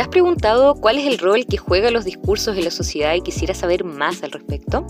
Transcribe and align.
¿Te 0.00 0.04
has 0.04 0.08
preguntado 0.08 0.76
cuál 0.76 0.96
es 0.96 1.06
el 1.06 1.18
rol 1.18 1.44
que 1.44 1.58
juegan 1.58 1.92
los 1.92 2.06
discursos 2.06 2.56
en 2.56 2.64
la 2.64 2.70
sociedad 2.70 3.12
y 3.12 3.20
quisieras 3.20 3.58
saber 3.58 3.84
más 3.84 4.22
al 4.22 4.32
respecto? 4.32 4.86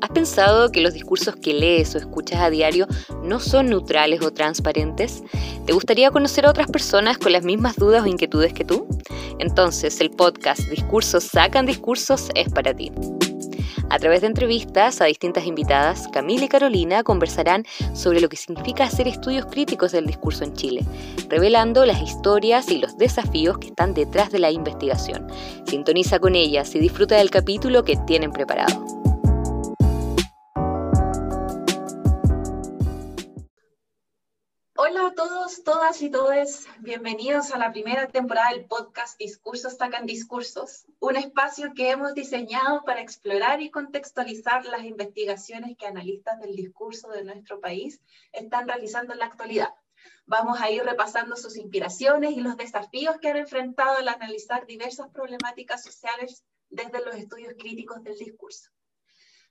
¿Has 0.00 0.10
pensado 0.10 0.72
que 0.72 0.80
los 0.80 0.94
discursos 0.94 1.36
que 1.36 1.54
lees 1.54 1.94
o 1.94 1.98
escuchas 1.98 2.40
a 2.40 2.50
diario 2.50 2.88
no 3.22 3.38
son 3.38 3.66
neutrales 3.66 4.20
o 4.22 4.32
transparentes? 4.32 5.22
¿Te 5.64 5.72
gustaría 5.72 6.10
conocer 6.10 6.44
a 6.44 6.50
otras 6.50 6.66
personas 6.66 7.18
con 7.18 7.30
las 7.30 7.44
mismas 7.44 7.76
dudas 7.76 8.02
o 8.02 8.08
inquietudes 8.08 8.52
que 8.52 8.64
tú? 8.64 8.84
Entonces 9.38 10.00
el 10.00 10.10
podcast 10.10 10.62
Discursos 10.62 11.22
Sacan 11.22 11.66
Discursos 11.66 12.30
es 12.34 12.48
para 12.48 12.74
ti. 12.74 12.90
A 13.88 13.98
través 13.98 14.20
de 14.20 14.28
entrevistas 14.28 15.00
a 15.00 15.06
distintas 15.06 15.46
invitadas, 15.46 16.08
Camila 16.12 16.44
y 16.44 16.48
Carolina 16.48 17.02
conversarán 17.02 17.64
sobre 17.94 18.20
lo 18.20 18.28
que 18.28 18.36
significa 18.36 18.84
hacer 18.84 19.08
estudios 19.08 19.46
críticos 19.46 19.92
del 19.92 20.06
discurso 20.06 20.44
en 20.44 20.54
Chile, 20.54 20.84
revelando 21.28 21.84
las 21.84 22.00
historias 22.02 22.70
y 22.70 22.78
los 22.78 22.96
desafíos 22.98 23.58
que 23.58 23.68
están 23.68 23.94
detrás 23.94 24.30
de 24.30 24.38
la 24.38 24.50
investigación. 24.50 25.26
Sintoniza 25.66 26.18
con 26.18 26.34
ellas 26.34 26.74
y 26.74 26.78
disfruta 26.78 27.16
del 27.16 27.30
capítulo 27.30 27.84
que 27.84 27.96
tienen 28.06 28.32
preparado. 28.32 28.99
Hola 34.90 35.06
a 35.06 35.14
todos, 35.14 35.62
todas 35.62 36.02
y 36.02 36.10
todos. 36.10 36.66
Bienvenidos 36.80 37.52
a 37.52 37.58
la 37.58 37.70
primera 37.70 38.08
temporada 38.08 38.50
del 38.50 38.64
podcast 38.64 39.16
Discursos 39.20 39.78
Tacan 39.78 40.04
Discursos, 40.04 40.84
un 40.98 41.14
espacio 41.14 41.74
que 41.76 41.90
hemos 41.90 42.12
diseñado 42.12 42.82
para 42.84 43.00
explorar 43.00 43.62
y 43.62 43.70
contextualizar 43.70 44.64
las 44.64 44.82
investigaciones 44.82 45.76
que 45.78 45.86
analistas 45.86 46.40
del 46.40 46.56
discurso 46.56 47.08
de 47.10 47.22
nuestro 47.22 47.60
país 47.60 48.00
están 48.32 48.66
realizando 48.66 49.12
en 49.12 49.20
la 49.20 49.26
actualidad. 49.26 49.72
Vamos 50.26 50.60
a 50.60 50.72
ir 50.72 50.82
repasando 50.82 51.36
sus 51.36 51.56
inspiraciones 51.56 52.32
y 52.32 52.40
los 52.40 52.56
desafíos 52.56 53.18
que 53.20 53.28
han 53.28 53.36
enfrentado 53.36 53.96
al 53.96 54.08
analizar 54.08 54.66
diversas 54.66 55.08
problemáticas 55.10 55.84
sociales 55.84 56.44
desde 56.68 57.04
los 57.04 57.14
estudios 57.14 57.54
críticos 57.56 58.02
del 58.02 58.18
discurso. 58.18 58.72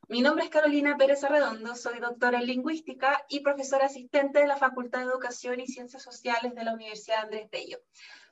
Mi 0.09 0.21
nombre 0.21 0.45
es 0.45 0.49
Carolina 0.49 0.97
Pérez 0.97 1.23
Arredondo, 1.23 1.75
soy 1.75 1.99
doctora 1.99 2.39
en 2.39 2.47
lingüística 2.47 3.23
y 3.29 3.41
profesora 3.41 3.85
asistente 3.85 4.39
de 4.39 4.47
la 4.47 4.57
Facultad 4.57 5.01
de 5.01 5.05
Educación 5.05 5.59
y 5.59 5.67
Ciencias 5.67 6.01
Sociales 6.01 6.55
de 6.55 6.63
la 6.63 6.73
Universidad 6.73 7.25
Andrés 7.25 7.47
Bello. 7.51 7.77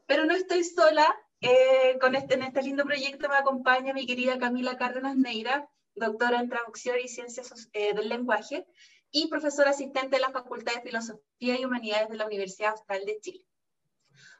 Pero 0.07 0.25
no 0.25 0.33
estoy 0.33 0.63
sola, 0.63 1.05
eh, 1.39 1.99
con 2.01 2.15
este, 2.15 2.33
en 2.33 2.41
este 2.41 2.63
lindo 2.63 2.83
proyecto 2.83 3.29
me 3.29 3.35
acompaña 3.35 3.93
mi 3.93 4.07
querida 4.07 4.39
Camila 4.39 4.75
Cárdenas 4.75 5.17
Neira, 5.17 5.69
doctora 5.93 6.39
en 6.39 6.49
traducción 6.49 6.97
y 6.99 7.07
ciencias 7.09 7.69
eh, 7.73 7.93
del 7.93 8.09
lenguaje 8.09 8.65
y 9.11 9.27
profesora 9.27 9.69
asistente 9.69 10.15
de 10.15 10.21
la 10.23 10.31
Facultad 10.31 10.73
de 10.73 10.81
Filosofía 10.81 11.59
y 11.59 11.63
Humanidades 11.65 12.09
de 12.09 12.17
la 12.17 12.25
Universidad 12.25 12.71
Austral 12.71 13.05
de 13.05 13.19
Chile. 13.19 13.46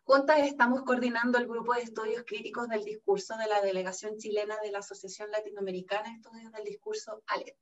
Juntas 0.08 0.39
estamos 0.39 0.83
coordinando 0.83 1.38
el 1.38 1.47
grupo 1.47 1.73
de 1.73 1.81
estudios 1.81 2.23
críticos 2.25 2.69
del 2.69 2.86
discurso 2.86 3.36
de 3.36 3.45
la 3.45 3.59
delegación 3.59 4.16
chilena 4.16 4.55
de 4.63 4.72
la 4.72 4.80
Asociación 4.80 5.30
Latinoamericana 5.31 6.03
de 6.08 6.16
Estudios 6.16 6.50
del 6.53 6.63
Discurso, 6.63 7.23
ALED. 7.27 7.55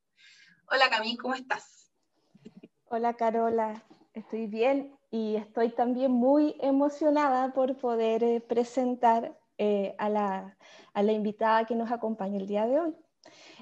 Hola 0.69 0.88
Camille, 0.91 1.17
¿cómo 1.17 1.33
estás? 1.33 1.91
Hola 2.83 3.16
Carola, 3.16 3.83
estoy 4.13 4.45
bien 4.45 4.95
y 5.09 5.38
estoy 5.38 5.69
también 5.71 6.11
muy 6.11 6.55
emocionada 6.59 7.51
por 7.51 7.79
poder 7.79 8.23
eh, 8.23 8.41
presentar 8.41 9.35
eh, 9.57 9.95
a, 9.97 10.07
la, 10.09 10.55
a 10.93 11.01
la 11.01 11.13
invitada 11.13 11.66
que 11.66 11.73
nos 11.73 11.91
acompaña 11.91 12.38
el 12.38 12.45
día 12.45 12.67
de 12.67 12.79
hoy. 12.79 12.95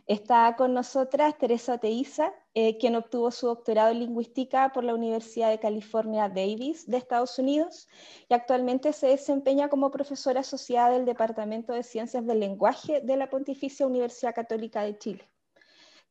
Está 0.05 0.53
con 0.57 0.73
nosotras 0.73 1.37
Teresa 1.37 1.77
Teiza, 1.77 2.33
eh, 2.53 2.77
quien 2.77 2.97
obtuvo 2.97 3.31
su 3.31 3.47
doctorado 3.47 3.91
en 3.91 3.99
lingüística 3.99 4.73
por 4.73 4.83
la 4.83 4.93
Universidad 4.93 5.49
de 5.49 5.61
California 5.61 6.27
Davis 6.27 6.85
de 6.87 6.97
Estados 6.97 7.39
Unidos 7.39 7.87
y 8.27 8.33
actualmente 8.33 8.91
se 8.91 9.07
desempeña 9.07 9.69
como 9.69 9.91
profesora 9.91 10.41
asociada 10.41 10.89
del 10.89 11.05
Departamento 11.05 11.71
de 11.71 11.83
Ciencias 11.83 12.25
del 12.25 12.41
Lenguaje 12.41 12.99
de 12.99 13.15
la 13.15 13.29
Pontificia 13.29 13.87
Universidad 13.87 14.35
Católica 14.35 14.81
de 14.81 14.97
Chile. 14.97 15.29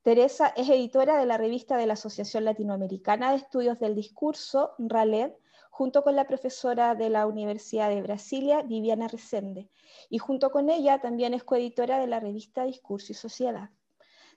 Teresa 0.00 0.54
es 0.56 0.70
editora 0.70 1.18
de 1.18 1.26
la 1.26 1.36
revista 1.36 1.76
de 1.76 1.86
la 1.86 1.92
Asociación 1.92 2.46
Latinoamericana 2.46 3.32
de 3.32 3.36
Estudios 3.36 3.78
del 3.78 3.94
Discurso, 3.94 4.72
RALED, 4.78 5.32
junto 5.70 6.02
con 6.02 6.16
la 6.16 6.26
profesora 6.26 6.94
de 6.94 7.10
la 7.10 7.26
Universidad 7.26 7.90
de 7.90 8.00
Brasilia, 8.00 8.62
Viviana 8.62 9.06
Resende, 9.06 9.68
y 10.08 10.16
junto 10.16 10.50
con 10.50 10.70
ella 10.70 11.02
también 11.02 11.34
es 11.34 11.44
coeditora 11.44 11.98
de 11.98 12.06
la 12.06 12.20
revista 12.20 12.64
Discurso 12.64 13.12
y 13.12 13.14
Sociedad. 13.14 13.68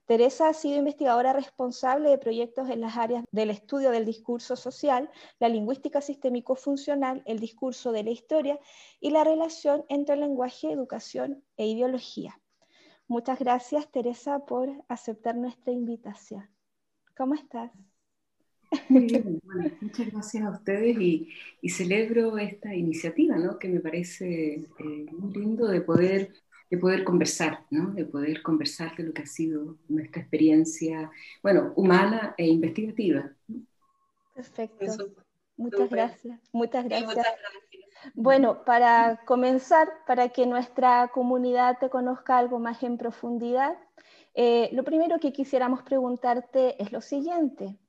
Teresa 0.05 0.49
ha 0.49 0.53
sido 0.53 0.77
investigadora 0.77 1.33
responsable 1.33 2.09
de 2.09 2.19
proyectos 2.19 2.69
en 2.69 2.81
las 2.81 2.95
áreas 2.95 3.25
del 3.31 3.49
estudio 3.49 3.89
del 3.89 4.05
discurso 4.05 4.55
social, 4.55 5.09
la 5.39 5.49
lingüística 5.49 5.99
sistémico-funcional, 5.99 7.23
el 7.25 7.39
discurso 7.39 7.91
de 7.91 8.03
la 8.03 8.11
historia 8.11 8.59
y 8.99 9.09
la 9.09 9.23
relación 9.23 9.83
entre 9.89 10.15
lenguaje, 10.15 10.71
educación 10.71 11.43
e 11.57 11.67
ideología. 11.67 12.39
Muchas 13.07 13.39
gracias, 13.39 13.91
Teresa, 13.91 14.45
por 14.45 14.69
aceptar 14.87 15.35
nuestra 15.35 15.73
invitación. 15.73 16.47
¿Cómo 17.17 17.33
estás? 17.33 17.71
Muy 18.89 19.05
bien, 19.05 19.41
muchas 19.81 20.11
gracias 20.11 20.43
a 20.43 20.51
ustedes 20.51 20.97
y, 20.99 21.69
celebro 21.69 22.37
esta 22.37 22.75
iniciativa, 22.75 23.37
¿no? 23.37 23.57
que 23.57 23.69
me 23.69 23.79
parece 23.79 24.53
eh, 24.79 25.05
muy 25.11 25.33
lindo 25.33 25.67
de 25.67 25.81
poder 25.81 26.31
de 26.69 26.77
poder 26.77 27.03
conversar, 27.03 27.65
¿no? 27.69 27.91
de 27.91 28.05
poder 28.05 28.41
conversar 28.41 28.95
de 28.95 29.03
lo 29.03 29.13
que 29.13 29.21
ha 29.21 29.25
sido 29.25 29.77
nuestra 29.87 30.21
experiencia, 30.21 31.11
bueno, 31.43 31.73
humana 31.75 32.33
e 32.37 32.47
investigativa. 32.47 33.31
Perfecto. 34.33 34.85
Muchas 35.57 35.89
gracias. 35.89 36.39
Muchas 36.51 36.85
gracias. 36.85 37.25
Bueno, 38.13 38.63
para 38.65 39.21
comenzar, 39.25 39.89
para 40.05 40.29
que 40.29 40.45
nuestra 40.45 41.09
comunidad 41.13 41.77
te 41.79 41.89
conozca 41.89 42.37
algo 42.37 42.59
más 42.59 42.83
en 42.83 42.97
profundidad, 42.97 43.77
eh, 44.33 44.69
lo 44.73 44.83
primero 44.83 45.17
que 45.19 45.31
quisiéramos 45.31 45.81
preguntarte 45.83 46.81
es 46.81 46.91
lo 46.91 47.01
siguiente. 47.01 47.79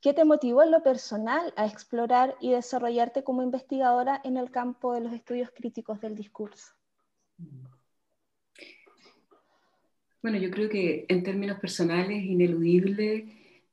¿Qué 0.00 0.12
te 0.12 0.26
motivó 0.26 0.62
en 0.62 0.70
lo 0.70 0.82
personal 0.82 1.54
a 1.56 1.66
explorar 1.66 2.36
y 2.38 2.50
desarrollarte 2.50 3.24
como 3.24 3.42
investigadora 3.42 4.20
en 4.22 4.36
el 4.36 4.50
campo 4.50 4.92
de 4.92 5.00
los 5.00 5.14
estudios 5.14 5.50
críticos 5.50 6.00
del 6.02 6.14
discurso? 6.14 6.74
Bueno, 10.24 10.38
yo 10.38 10.50
creo 10.50 10.70
que 10.70 11.04
en 11.08 11.22
términos 11.22 11.60
personales, 11.60 12.24
ineludible 12.24 13.26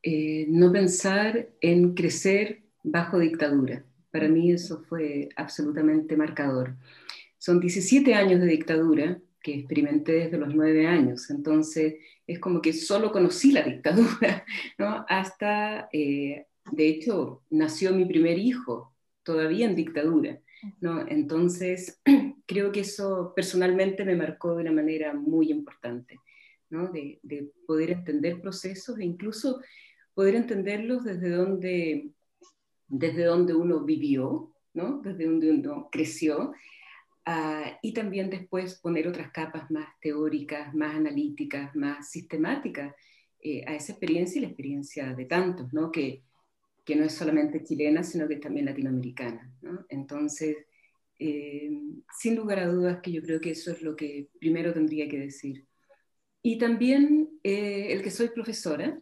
eh, 0.04 0.46
no 0.50 0.70
pensar 0.70 1.48
en 1.62 1.94
crecer 1.94 2.64
bajo 2.84 3.20
dictadura. 3.20 3.86
Para 4.12 4.28
mí 4.28 4.52
eso 4.52 4.84
fue 4.90 5.30
absolutamente 5.38 6.18
marcador. 6.18 6.76
Son 7.38 7.62
17 7.62 8.14
años 8.16 8.42
de 8.42 8.48
dictadura 8.48 9.18
que 9.42 9.54
experimenté 9.54 10.12
desde 10.12 10.38
los 10.38 10.54
9 10.54 10.88
años, 10.88 11.30
entonces 11.30 11.96
es 12.28 12.40
como 12.40 12.62
que 12.62 12.74
solo 12.74 13.14
conocí 13.14 13.54
la 13.54 13.62
dictadura, 13.62 14.44
¿no? 14.78 15.06
Hasta, 15.08 15.88
eh, 15.94 16.48
de 16.70 16.88
hecho, 16.90 17.44
nació 17.50 17.94
mi 17.94 18.04
primer 18.04 18.38
hijo 18.38 18.94
todavía 19.24 19.68
en 19.68 19.78
dictadura, 19.78 20.42
¿no? 20.82 21.08
Entonces, 21.08 22.02
creo 22.46 22.74
que 22.74 22.82
eso 22.82 23.32
personalmente 23.34 24.04
me 24.04 24.18
marcó 24.18 24.58
de 24.58 24.64
una 24.64 24.74
manera 24.74 25.14
muy 25.14 25.50
importante 25.50 26.20
de, 26.92 27.52
poder 27.68 27.92
entender 27.92 28.42
procesos 28.42 28.98
e 29.00 29.04
incluso 29.04 29.62
poder 30.14 30.36
entenderlos 30.36 31.04
desde 31.04 31.30
donde, 31.30 32.10
desde 32.88 33.24
donde 33.24 33.54
uno 33.54 33.84
vivió, 33.84 34.54
¿no? 34.74 35.02
desde 35.02 35.26
donde 35.26 35.52
uno 35.52 35.90
creció, 35.92 36.54
ah, 37.26 37.78
y 37.82 37.94
también 37.94 38.30
después 38.30 38.80
poner 38.80 39.08
otras 39.08 39.32
capas 39.32 39.70
más 39.70 39.88
teóricas, 40.02 40.74
más 40.74 40.96
analíticas, 40.96 41.76
más 41.76 42.10
sistemáticas 42.10 42.96
eh, 43.42 43.64
a 43.68 43.76
esa 43.76 43.94
experiencia 43.94 44.40
y 44.40 44.42
la 44.42 44.48
experiencia 44.48 45.14
de 45.14 45.26
tantos, 45.26 45.74
¿no? 45.74 45.92
Que, 45.92 46.24
que 46.86 46.96
no 46.96 47.06
es 47.06 47.14
solamente 47.14 47.64
chilena, 47.64 48.04
sino 48.04 48.28
que 48.28 48.38
también 48.38 48.66
latinoamericana. 48.66 49.52
¿no? 49.62 49.86
Entonces, 49.90 50.58
eh, 51.20 51.72
sin 52.18 52.36
lugar 52.36 52.60
a 52.60 52.68
dudas 52.68 53.00
que 53.02 53.12
yo 53.12 53.22
creo 53.22 53.40
que 53.40 53.52
eso 53.52 53.72
es 53.72 53.82
lo 53.82 53.96
que 53.96 54.30
primero 54.40 54.74
tendría 54.74 55.08
que 55.08 55.20
decir. 55.20 55.66
Y 56.44 56.58
también 56.58 57.30
eh, 57.44 57.94
el 57.94 58.02
que 58.02 58.12
soy 58.12 58.30
profesora, 58.30 59.00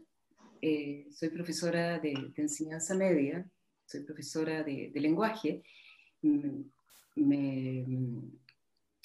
eh, 0.61 1.07
soy 1.11 1.29
profesora 1.29 1.99
de, 1.99 2.13
enseñanza 2.35 2.95
media, 2.95 3.49
soy 3.85 4.03
profesora 4.03 4.63
de, 4.63 4.91
lenguaje, 4.95 5.63
mm, 6.21 6.61
me, 7.15 7.85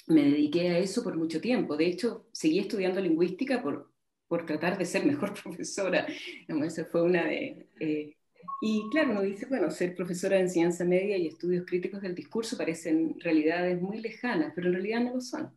me, 0.07 0.23
dediqué 0.23 0.69
a 0.69 0.79
eso 0.79 1.01
por 1.03 1.15
mucho 1.15 1.39
tiempo. 1.39 1.77
De 1.77 1.87
hecho, 1.87 2.27
seguí 2.33 2.59
estudiando 2.59 2.99
lingüística 2.99 3.61
por, 3.63 3.91
por 4.27 4.45
tratar 4.45 4.77
de 4.77 4.85
ser 4.85 5.05
mejor 5.05 5.33
profesora. 5.43 6.05
Esa 6.47 6.85
fue 6.85 7.03
una 7.03 7.25
de... 7.25 7.67
Eh, 7.79 8.15
y 8.61 8.83
claro, 8.91 9.11
uno 9.11 9.21
dice, 9.21 9.47
bueno, 9.47 9.69
ser 9.71 9.95
profesora 9.95 10.37
de 10.37 10.43
enseñanza 10.43 10.85
media 10.85 11.17
y 11.17 11.27
estudios 11.27 11.65
críticos 11.65 12.01
del 12.01 12.15
discurso 12.15 12.57
parecen 12.57 13.19
realidades 13.19 13.81
muy 13.81 13.99
lejanas, 13.99 14.53
pero 14.55 14.67
en 14.67 14.73
realidad 14.73 15.01
no 15.01 15.15
lo 15.15 15.21
son, 15.21 15.51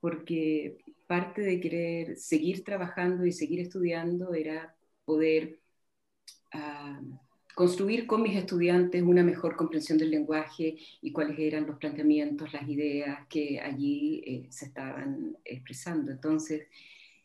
porque 0.00 0.78
parte 1.08 1.42
de 1.42 1.60
querer 1.60 2.18
seguir 2.18 2.64
trabajando 2.64 3.26
y 3.26 3.32
seguir 3.32 3.60
estudiando 3.60 4.34
era 4.34 4.76
poder 5.06 5.60
ah, 6.52 7.00
construir 7.54 8.06
con 8.06 8.22
mis 8.22 8.36
estudiantes 8.36 9.02
una 9.02 9.24
mejor 9.24 9.56
comprensión 9.56 9.98
del 9.98 10.12
lenguaje 10.12 10.76
y 11.02 11.12
cuáles 11.12 11.38
eran 11.40 11.66
los 11.66 11.78
planteamientos, 11.78 12.52
las 12.52 12.68
ideas 12.68 13.26
que 13.28 13.60
allí 13.60 14.22
eh, 14.26 14.46
se 14.50 14.66
estaban 14.66 15.36
expresando. 15.44 16.12
Entonces, 16.12 16.68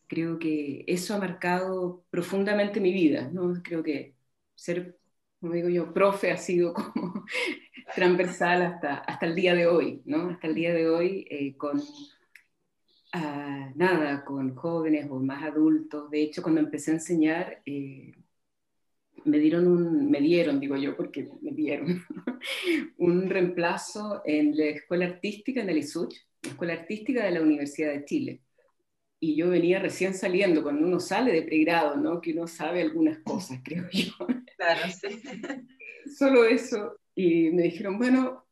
creo 0.08 0.40
que 0.40 0.84
eso 0.88 1.14
ha 1.16 1.20
marcado 1.20 2.06
profundamente 2.10 2.80
mi 2.82 2.94
vida, 2.94 3.30
¿no? 3.32 3.54
Creo 3.64 3.84
que 3.84 4.16
ser, 4.56 4.98
como 5.40 5.54
digo 5.54 5.70
yo, 5.70 5.94
profe 5.94 6.32
ha 6.32 6.38
sido 6.38 6.74
como 6.74 7.26
transversal 7.96 8.64
hasta, 8.64 8.96
hasta 9.00 9.26
el 9.28 9.36
día 9.36 9.54
de 9.56 9.68
hoy, 9.68 10.02
¿no? 10.06 10.30
Hasta 10.30 10.48
el 10.48 10.56
día 10.56 10.74
de 10.74 10.90
hoy 10.90 11.28
eh, 11.30 11.56
con... 11.58 11.82
Ah, 13.16 13.72
nada, 13.76 14.26
con 14.26 14.56
jóvenes 14.56 15.08
o 15.10 15.20
más 15.20 15.44
adultos. 15.44 16.10
De 16.10 16.24
hecho, 16.24 16.42
cuando 16.42 16.62
empecé 16.62 16.90
a 16.92 16.96
enseñar, 16.96 17.62
eh, 17.64 18.12
me 19.26 19.38
dieron 19.38 19.68
un, 19.68 20.10
me 20.10 20.20
dieron, 20.20 20.60
digo 20.60 20.76
yo, 20.78 20.98
porque 20.98 21.30
me 21.42 21.52
dieron, 21.52 22.04
un 22.98 23.30
reemplazo 23.30 24.24
en 24.26 24.58
la 24.58 24.66
Escuela 24.66 25.06
Artística 25.06 25.62
en 25.62 25.70
el 25.70 25.78
ISUCH, 25.78 26.16
la 26.42 26.50
Escuela 26.50 26.74
Artística 26.74 27.24
de 27.24 27.32
la 27.32 27.42
Universidad 27.42 27.94
de 27.94 28.04
Chile. 28.04 28.42
Y 29.20 29.36
yo 29.36 29.50
venía 29.50 29.80
recién 29.80 30.16
saliendo, 30.16 30.64
cuando 30.64 30.86
uno 30.86 31.00
sale 31.00 31.32
de 31.32 31.44
pregrado, 31.44 31.96
¿no? 31.96 32.20
Que 32.20 32.34
uno 32.34 32.48
sabe 32.48 32.82
algunas 32.82 33.20
cosas, 33.20 33.60
creo 33.64 33.88
yo. 33.92 34.14
Claro, 34.58 34.82
sí. 34.90 35.22
Solo 36.18 36.46
eso. 36.46 36.98
Y 37.16 37.52
me 37.52 37.64
dijeron, 37.64 38.00
bueno, 38.00 38.43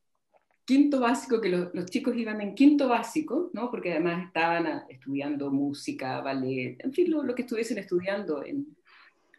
quinto 0.66 1.00
básico, 1.00 1.42
que 1.42 1.50
los 1.50 1.86
chicos 1.88 2.16
iban 2.16 2.42
en 2.42 2.56
quinto 2.56 2.88
básico, 2.88 3.50
¿no? 3.54 3.70
Porque 3.70 3.92
además 3.92 4.28
estaban 4.28 4.84
estudiando 4.90 5.52
música, 5.52 6.22
ballet, 6.22 6.78
en 6.80 6.94
fin, 6.94 7.12
lo, 7.12 7.24
lo 7.24 7.36
que 7.36 7.42
estuviesen 7.44 7.78
estudiando 7.78 8.44
en, 8.44 8.68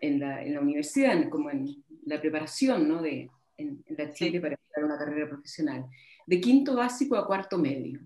en 0.03 0.21
la, 0.21 0.45
en 0.45 0.55
la 0.55 0.61
universidad, 0.61 1.29
como 1.31 1.51
en 1.51 1.83
la 2.05 2.21
preparación 2.21 2.89
¿no? 2.89 3.01
de, 3.01 3.31
en, 3.57 3.83
la 3.89 4.13
Chile 4.13 4.41
para 4.41 4.55
empezar 4.55 4.85
una 4.85 4.99
carrera 4.99 5.29
profesional. 5.29 5.87
De 6.27 6.41
quinto 6.41 6.75
básico 6.75 7.17
a 7.17 7.27
cuarto 7.27 7.57
medio. 7.57 8.01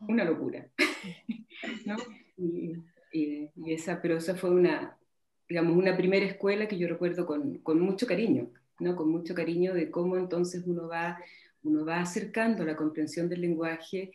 Una 0.00 0.24
locura. 0.24 0.66
¿no? 1.84 1.96
y, 2.36 2.74
y, 3.12 3.50
esa, 3.66 4.00
pero 4.00 4.16
esa 4.16 4.36
fue 4.36 4.50
una, 4.50 4.96
digamos, 5.48 5.76
una 5.76 5.96
primera 5.96 6.24
escuela 6.24 6.68
que 6.68 6.78
yo 6.78 6.88
recuerdo 6.88 7.26
con, 7.26 7.58
con 7.58 7.80
mucho 7.80 8.06
cariño, 8.06 8.50
¿no? 8.78 8.94
con 8.94 9.10
mucho 9.10 9.34
cariño 9.34 9.74
de 9.74 9.90
cómo 9.90 10.16
entonces 10.16 10.62
uno 10.64 10.86
va, 10.86 11.18
uno 11.62 11.84
va 11.84 12.00
acercando 12.00 12.64
la 12.64 12.76
comprensión 12.76 13.28
del 13.28 13.40
lenguaje, 13.40 14.12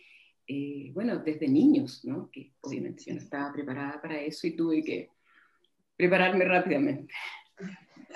eh, 0.47 0.91
bueno, 0.93 1.17
desde 1.19 1.47
niños, 1.47 2.03
¿no? 2.03 2.29
que 2.31 2.53
obviamente 2.61 3.03
yo 3.05 3.13
no 3.13 3.21
estaba 3.21 3.51
preparada 3.53 4.01
para 4.01 4.19
eso 4.21 4.47
y 4.47 4.55
tuve 4.55 4.83
que 4.83 5.09
prepararme 5.95 6.45
rápidamente. 6.45 7.13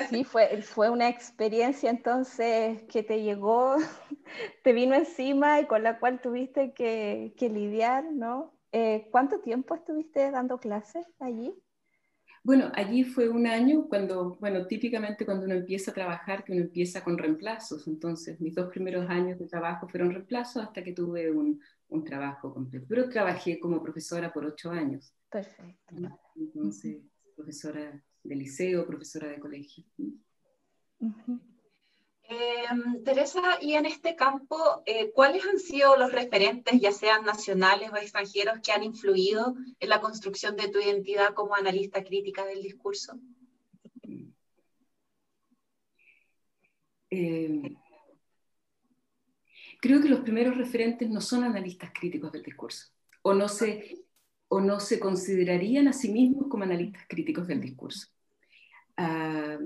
Sí, 0.09 0.23
fue, 0.23 0.61
fue 0.61 0.89
una 0.89 1.09
experiencia 1.09 1.89
entonces 1.89 2.83
que 2.83 3.03
te 3.03 3.23
llegó, 3.23 3.77
te 4.63 4.73
vino 4.73 4.95
encima 4.95 5.59
y 5.59 5.65
con 5.65 5.83
la 5.83 5.99
cual 5.99 6.21
tuviste 6.21 6.73
que, 6.73 7.33
que 7.37 7.49
lidiar, 7.49 8.05
¿no? 8.11 8.53
Eh, 8.71 9.07
¿Cuánto 9.11 9.39
tiempo 9.39 9.75
estuviste 9.75 10.29
dando 10.31 10.59
clases 10.59 11.05
allí? 11.19 11.53
Bueno, 12.47 12.71
allí 12.75 13.03
fue 13.03 13.27
un 13.27 13.45
año 13.45 13.89
cuando, 13.89 14.37
bueno, 14.39 14.67
típicamente 14.67 15.25
cuando 15.25 15.43
uno 15.43 15.55
empieza 15.55 15.91
a 15.91 15.93
trabajar, 15.93 16.45
que 16.45 16.53
uno 16.53 16.61
empieza 16.61 17.03
con 17.03 17.17
reemplazos. 17.17 17.85
Entonces, 17.89 18.39
mis 18.39 18.55
dos 18.55 18.69
primeros 18.69 19.09
años 19.09 19.37
de 19.37 19.47
trabajo 19.47 19.85
fueron 19.89 20.11
reemplazos 20.11 20.63
hasta 20.63 20.81
que 20.81 20.93
tuve 20.93 21.29
un, 21.29 21.59
un 21.89 22.05
trabajo 22.05 22.53
completo. 22.53 22.85
Pero 22.87 23.09
trabajé 23.09 23.59
como 23.59 23.83
profesora 23.83 24.31
por 24.31 24.45
ocho 24.45 24.71
años. 24.71 25.13
Perfecto. 25.29 25.93
Entonces, 26.37 27.01
profesora 27.35 28.01
de 28.23 28.35
liceo, 28.37 28.87
profesora 28.87 29.27
de 29.27 29.39
colegio. 29.41 29.83
Em, 32.29 33.03
Teresa, 33.05 33.41
y 33.61 33.75
en 33.75 33.85
este 33.85 34.17
campo, 34.17 34.57
eh, 34.85 35.11
¿cuáles 35.13 35.45
han 35.45 35.59
sido 35.59 35.95
los 35.95 36.11
referentes, 36.11 36.81
ya 36.81 36.91
sean 36.91 37.23
nacionales 37.23 37.89
o 37.91 37.95
extranjeros, 37.95 38.59
que 38.61 38.73
han 38.73 38.83
influido 38.83 39.55
en 39.79 39.89
la 39.89 40.01
construcción 40.01 40.57
de 40.57 40.67
tu 40.67 40.79
identidad 40.79 41.33
como 41.33 41.55
analista 41.55 42.03
crítica 42.03 42.45
del 42.45 42.61
discurso? 42.61 43.17
Eh, 47.09 47.77
creo 49.79 50.01
que 50.01 50.09
los 50.09 50.19
primeros 50.19 50.57
referentes 50.57 51.09
no 51.09 51.21
son 51.21 51.45
analistas 51.45 51.91
críticos 51.97 52.33
del 52.33 52.43
discurso, 52.43 52.87
o 53.21 53.33
no 53.33 53.47
se, 53.47 54.03
o 54.49 54.59
no 54.59 54.81
se 54.81 54.99
considerarían 54.99 55.87
a 55.87 55.93
sí 55.93 56.11
mismos 56.11 56.47
como 56.49 56.65
analistas 56.65 57.05
críticos 57.07 57.47
del 57.47 57.61
discurso. 57.61 58.09
Ah, 58.97 59.59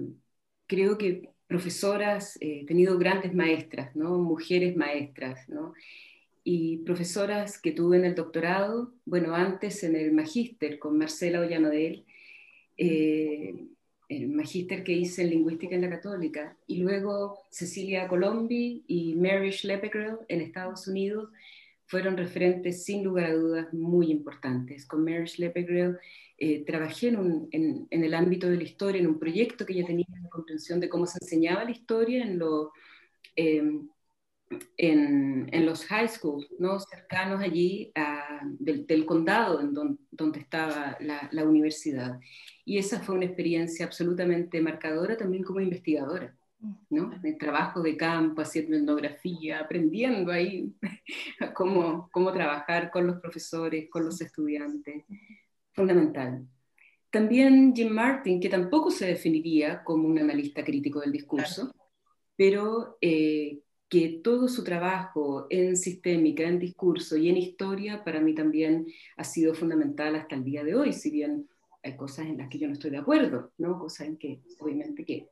creo 0.68 0.96
que 1.00 1.32
profesoras, 1.52 2.38
eh, 2.40 2.62
he 2.62 2.66
tenido 2.66 2.98
grandes 2.98 3.34
maestras, 3.34 3.94
¿no? 3.94 4.18
mujeres 4.20 4.78
maestras, 4.78 5.50
¿no? 5.50 5.74
y 6.46 6.78
profesoras 6.78 7.60
que 7.60 7.74
tuve 7.74 7.98
en 7.98 8.06
el 8.06 8.16
doctorado, 8.16 8.94
bueno, 9.06 9.36
antes 9.36 9.84
en 9.84 9.98
el 9.98 10.14
magíster 10.14 10.80
con 10.80 10.98
Marcela 10.98 11.42
Ollanodel, 11.42 12.06
eh, 12.78 13.68
el 14.08 14.30
magíster 14.30 14.86
que 14.86 14.94
hice 14.94 15.24
en 15.24 15.32
lingüística 15.32 15.76
en 15.76 15.82
la 15.82 15.90
católica, 15.90 16.56
y 16.68 16.78
luego 16.78 17.38
Cecilia 17.50 18.08
Colombi 18.08 18.86
y 18.88 19.16
Mary 19.16 19.52
Schleppegrell 19.52 20.20
en 20.30 20.40
Estados 20.40 20.88
Unidos, 20.88 21.30
fueron 21.86 22.16
referentes 22.16 22.86
sin 22.86 23.04
lugar 23.04 23.26
a 23.26 23.34
dudas 23.34 23.74
muy 23.74 24.10
importantes. 24.10 24.86
Con 24.86 25.04
Mary 25.04 25.28
Schleppegrell 25.28 26.00
eh, 26.44 26.66
trabajé 26.66 27.10
en, 27.10 27.48
en, 27.52 27.88
en, 27.92 28.04
el 28.04 28.16
ámbito 28.16 28.50
de 28.50 28.58
la 28.58 28.64
historia, 28.64 29.00
en 29.00 29.06
un 29.06 29.20
proyecto 29.20 29.64
que 29.64 29.74
ella 29.74 29.86
tenía 29.86 30.08
de 30.10 30.28
comprensión 30.28 30.80
de 30.80 30.90
cómo 30.90 31.06
se 31.06 31.20
enseñaba 31.22 31.64
la 31.64 31.70
historia 31.70 32.24
en, 32.24 32.40
lo, 32.40 32.72
eh, 33.36 33.62
en, 34.76 35.48
en, 35.52 35.66
los 35.68 35.86
high 35.86 36.08
schools, 36.08 36.48
¿no? 36.58 36.80
cercanos 36.80 37.44
allí 37.44 37.92
a, 37.94 38.42
del, 38.58 38.88
del, 38.88 39.06
condado 39.06 39.62
en 39.62 39.72
don, 39.76 40.00
donde 40.10 40.40
estaba 40.40 40.98
la, 41.00 41.30
la 41.32 41.44
universidad. 41.44 42.20
Y 42.66 42.80
esa 42.80 43.02
fue 43.02 43.14
una 43.14 43.26
experiencia 43.26 43.86
absolutamente 43.86 44.62
marcadora 44.62 45.16
también 45.16 45.44
como 45.44 45.60
investigadora. 45.60 46.36
¿no? 46.90 47.12
El 47.24 47.38
trabajo 47.38 47.82
de 47.82 47.98
campo, 47.98 48.42
haciendo 48.42 48.78
etnografía, 48.78 49.60
aprendiendo 49.60 50.32
ahí 50.32 50.74
cómo, 51.54 52.10
cómo 52.12 52.32
trabajar 52.32 52.90
con 52.90 53.06
los 53.06 53.20
profesores, 53.20 53.90
con 53.92 54.06
los 54.06 54.22
estudiantes. 54.22 55.06
Fundamental. 55.74 56.48
También 57.10 57.74
Jim 57.76 57.90
Martin, 57.90 58.40
que 58.40 58.50
tampoco 58.50 58.90
se 58.90 59.06
definiría 59.06 59.84
como 59.84 60.08
un 60.08 60.18
analista 60.18 60.64
crítico 60.64 61.02
del 61.02 61.12
discurso, 61.12 61.74
pero 62.38 62.98
eh, 63.02 63.60
que 63.90 64.22
todo 64.24 64.48
su 64.48 64.64
trabajo 64.64 65.48
en 65.50 65.76
sistémica, 65.76 66.44
en 66.44 66.60
discurso 66.60 67.18
y 67.18 67.30
en 67.30 67.36
historia, 67.36 68.04
para 68.06 68.22
mí 68.22 68.34
también 68.34 68.88
ha 69.18 69.26
sido 69.26 69.54
fundamental 69.54 70.16
hasta 70.16 70.36
el 70.36 70.46
día 70.46 70.64
de 70.64 70.76
hoy, 70.76 70.94
si 70.94 71.12
bien 71.12 71.50
hay 71.84 71.98
cosas 71.98 72.28
en 72.28 72.38
las 72.38 72.48
que 72.48 72.58
yo 72.58 72.68
no 72.68 72.74
estoy 72.74 72.92
de 72.92 73.00
acuerdo, 73.00 73.52
¿no? 73.58 73.78
cosas 73.78 74.08
en 74.08 74.18
que 74.18 74.40
obviamente 74.60 75.04
que 75.04 75.28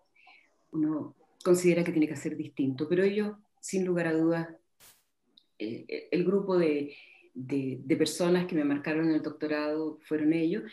uno 0.72 1.16
considera 1.44 1.84
que 1.84 1.92
tiene 1.92 2.08
que 2.08 2.18
ser 2.18 2.36
distinto, 2.36 2.90
pero 2.90 3.04
ellos, 3.04 3.38
sin 3.62 3.86
lugar 3.86 4.08
a 4.08 4.14
dudas, 4.14 4.50
eh, 5.58 6.10
el 6.12 6.26
grupo 6.26 6.58
de, 6.58 6.96
de, 7.34 7.96
personas 7.98 8.46
que 8.46 8.56
me 8.56 8.64
marcaron 8.64 9.10
en 9.10 9.16
el 9.16 9.22
doctorado 9.22 10.00
fueron 10.04 10.34
ellos, 10.34 10.64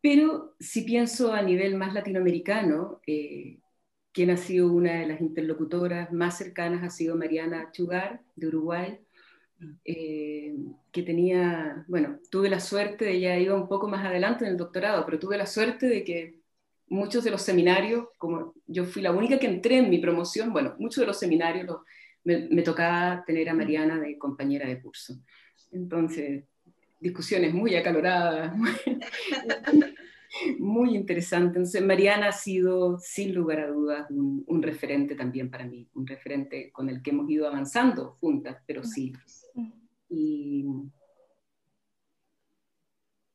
pero 0.00 0.54
si 0.58 0.82
pienso 0.82 1.32
a 1.32 1.42
nivel 1.42 1.76
más 1.76 1.94
latinoamericano, 1.94 3.00
eh, 3.06 3.58
quien 4.12 4.30
ha 4.30 4.36
sido 4.36 4.72
una 4.72 5.00
de 5.00 5.06
las 5.06 5.20
interlocutoras 5.20 6.12
más 6.12 6.38
cercanas 6.38 6.82
ha 6.82 6.90
sido 6.90 7.16
Mariana 7.16 7.70
Chugar, 7.72 8.22
de 8.34 8.46
Uruguay, 8.48 8.98
eh, 9.84 10.56
que 10.90 11.02
tenía, 11.02 11.84
bueno, 11.86 12.18
tuve 12.30 12.48
la 12.48 12.60
suerte, 12.60 13.10
ella 13.10 13.38
iba 13.38 13.54
un 13.54 13.68
poco 13.68 13.88
más 13.88 14.04
adelante 14.04 14.44
en 14.44 14.52
el 14.52 14.56
doctorado, 14.56 15.04
pero 15.04 15.18
tuve 15.18 15.36
la 15.36 15.46
suerte 15.46 15.86
de 15.86 16.04
que 16.04 16.40
muchos 16.88 17.24
de 17.24 17.30
los 17.30 17.42
seminarios, 17.42 18.06
como 18.18 18.54
yo 18.66 18.84
fui 18.84 19.02
la 19.02 19.12
única 19.12 19.38
que 19.38 19.46
entré 19.46 19.78
en 19.78 19.90
mi 19.90 19.98
promoción, 19.98 20.52
bueno, 20.52 20.74
muchos 20.78 21.02
de 21.02 21.06
los 21.06 21.18
seminarios 21.18 21.78
me, 22.24 22.48
me, 22.50 22.62
tocaba 22.62 23.24
tener 23.24 23.48
a 23.48 23.54
Mariana 23.54 23.98
de 23.98 24.18
compañera 24.18 24.68
de 24.68 24.80
curso. 24.80 25.14
Entonces, 25.72 26.44
discusiones 27.00 27.54
muy 27.54 27.74
acaloradas, 27.74 28.54
muy, 30.58 30.96
interesantes. 30.96 31.56
Entonces, 31.56 31.84
Mariana 31.84 32.28
ha 32.28 32.32
sido, 32.32 32.98
sin 32.98 33.34
lugar 33.34 33.60
a 33.60 33.68
dudas, 33.68 34.10
un, 34.10 34.44
un, 34.46 34.62
referente 34.62 35.14
también 35.14 35.50
para 35.50 35.66
mí, 35.66 35.88
un 35.94 36.06
referente 36.06 36.70
con 36.72 36.88
el 36.88 37.02
que 37.02 37.10
hemos 37.10 37.30
ido 37.30 37.46
avanzando 37.46 38.16
juntas, 38.20 38.58
pero 38.66 38.84
sí. 38.84 39.12
Y, 40.08 40.64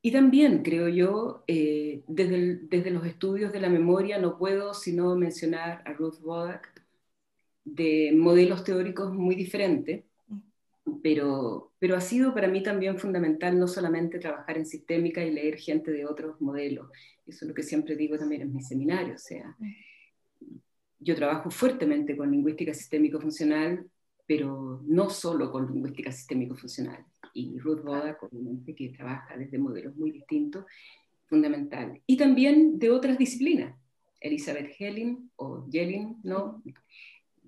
y 0.06 0.12
también, 0.12 0.62
creo 0.62 0.88
yo, 0.88 1.42
eh, 1.48 2.04
desde, 2.06 2.36
el, 2.36 2.68
desde, 2.68 2.92
los 2.92 3.04
estudios 3.04 3.52
de 3.52 3.58
la 3.60 3.68
memoria 3.68 4.18
no 4.18 4.38
puedo 4.38 4.72
sino 4.72 5.16
mencionar 5.16 5.82
a 5.84 5.94
Ruth 5.94 6.20
Wodak 6.22 6.84
de 7.64 8.12
modelos 8.14 8.62
teóricos 8.62 9.12
muy 9.12 9.34
diferentes, 9.34 10.04
pero, 11.02 11.72
pero 11.78 11.96
ha 11.96 12.00
sido 12.00 12.32
para 12.34 12.48
mí 12.48 12.62
también 12.62 12.98
fundamental 12.98 13.58
no 13.58 13.66
solamente 13.66 14.18
trabajar 14.18 14.56
en 14.56 14.66
sistémica 14.66 15.24
y 15.24 15.32
leer 15.32 15.56
gente 15.56 15.90
de 15.90 16.06
otros 16.06 16.40
modelos, 16.40 16.90
eso 17.26 17.44
es 17.44 17.48
lo 17.48 17.54
que 17.54 17.62
siempre 17.62 17.96
digo 17.96 18.18
también 18.18 18.42
en 18.42 18.54
mis 18.54 18.68
seminarios, 18.68 19.22
o 19.22 19.26
sea, 19.26 19.56
yo 20.98 21.14
trabajo 21.14 21.50
fuertemente 21.50 22.16
con 22.16 22.30
lingüística 22.30 22.72
sistémico-funcional, 22.72 23.86
pero 24.26 24.82
no 24.86 25.08
solo 25.10 25.52
con 25.52 25.72
lingüística 25.72 26.10
sistémico-funcional. 26.10 27.04
Y 27.32 27.58
Ruth 27.58 27.82
Boda, 27.82 28.18
obviamente, 28.20 28.74
que 28.74 28.88
trabaja 28.88 29.36
desde 29.36 29.58
modelos 29.58 29.94
muy 29.94 30.10
distintos, 30.10 30.64
fundamental. 31.26 32.00
Y 32.06 32.16
también 32.16 32.78
de 32.78 32.90
otras 32.90 33.18
disciplinas. 33.18 33.78
Elizabeth 34.20 34.74
Helling 34.78 35.30
o 35.36 35.68
Yelling, 35.68 36.16
¿no? 36.24 36.62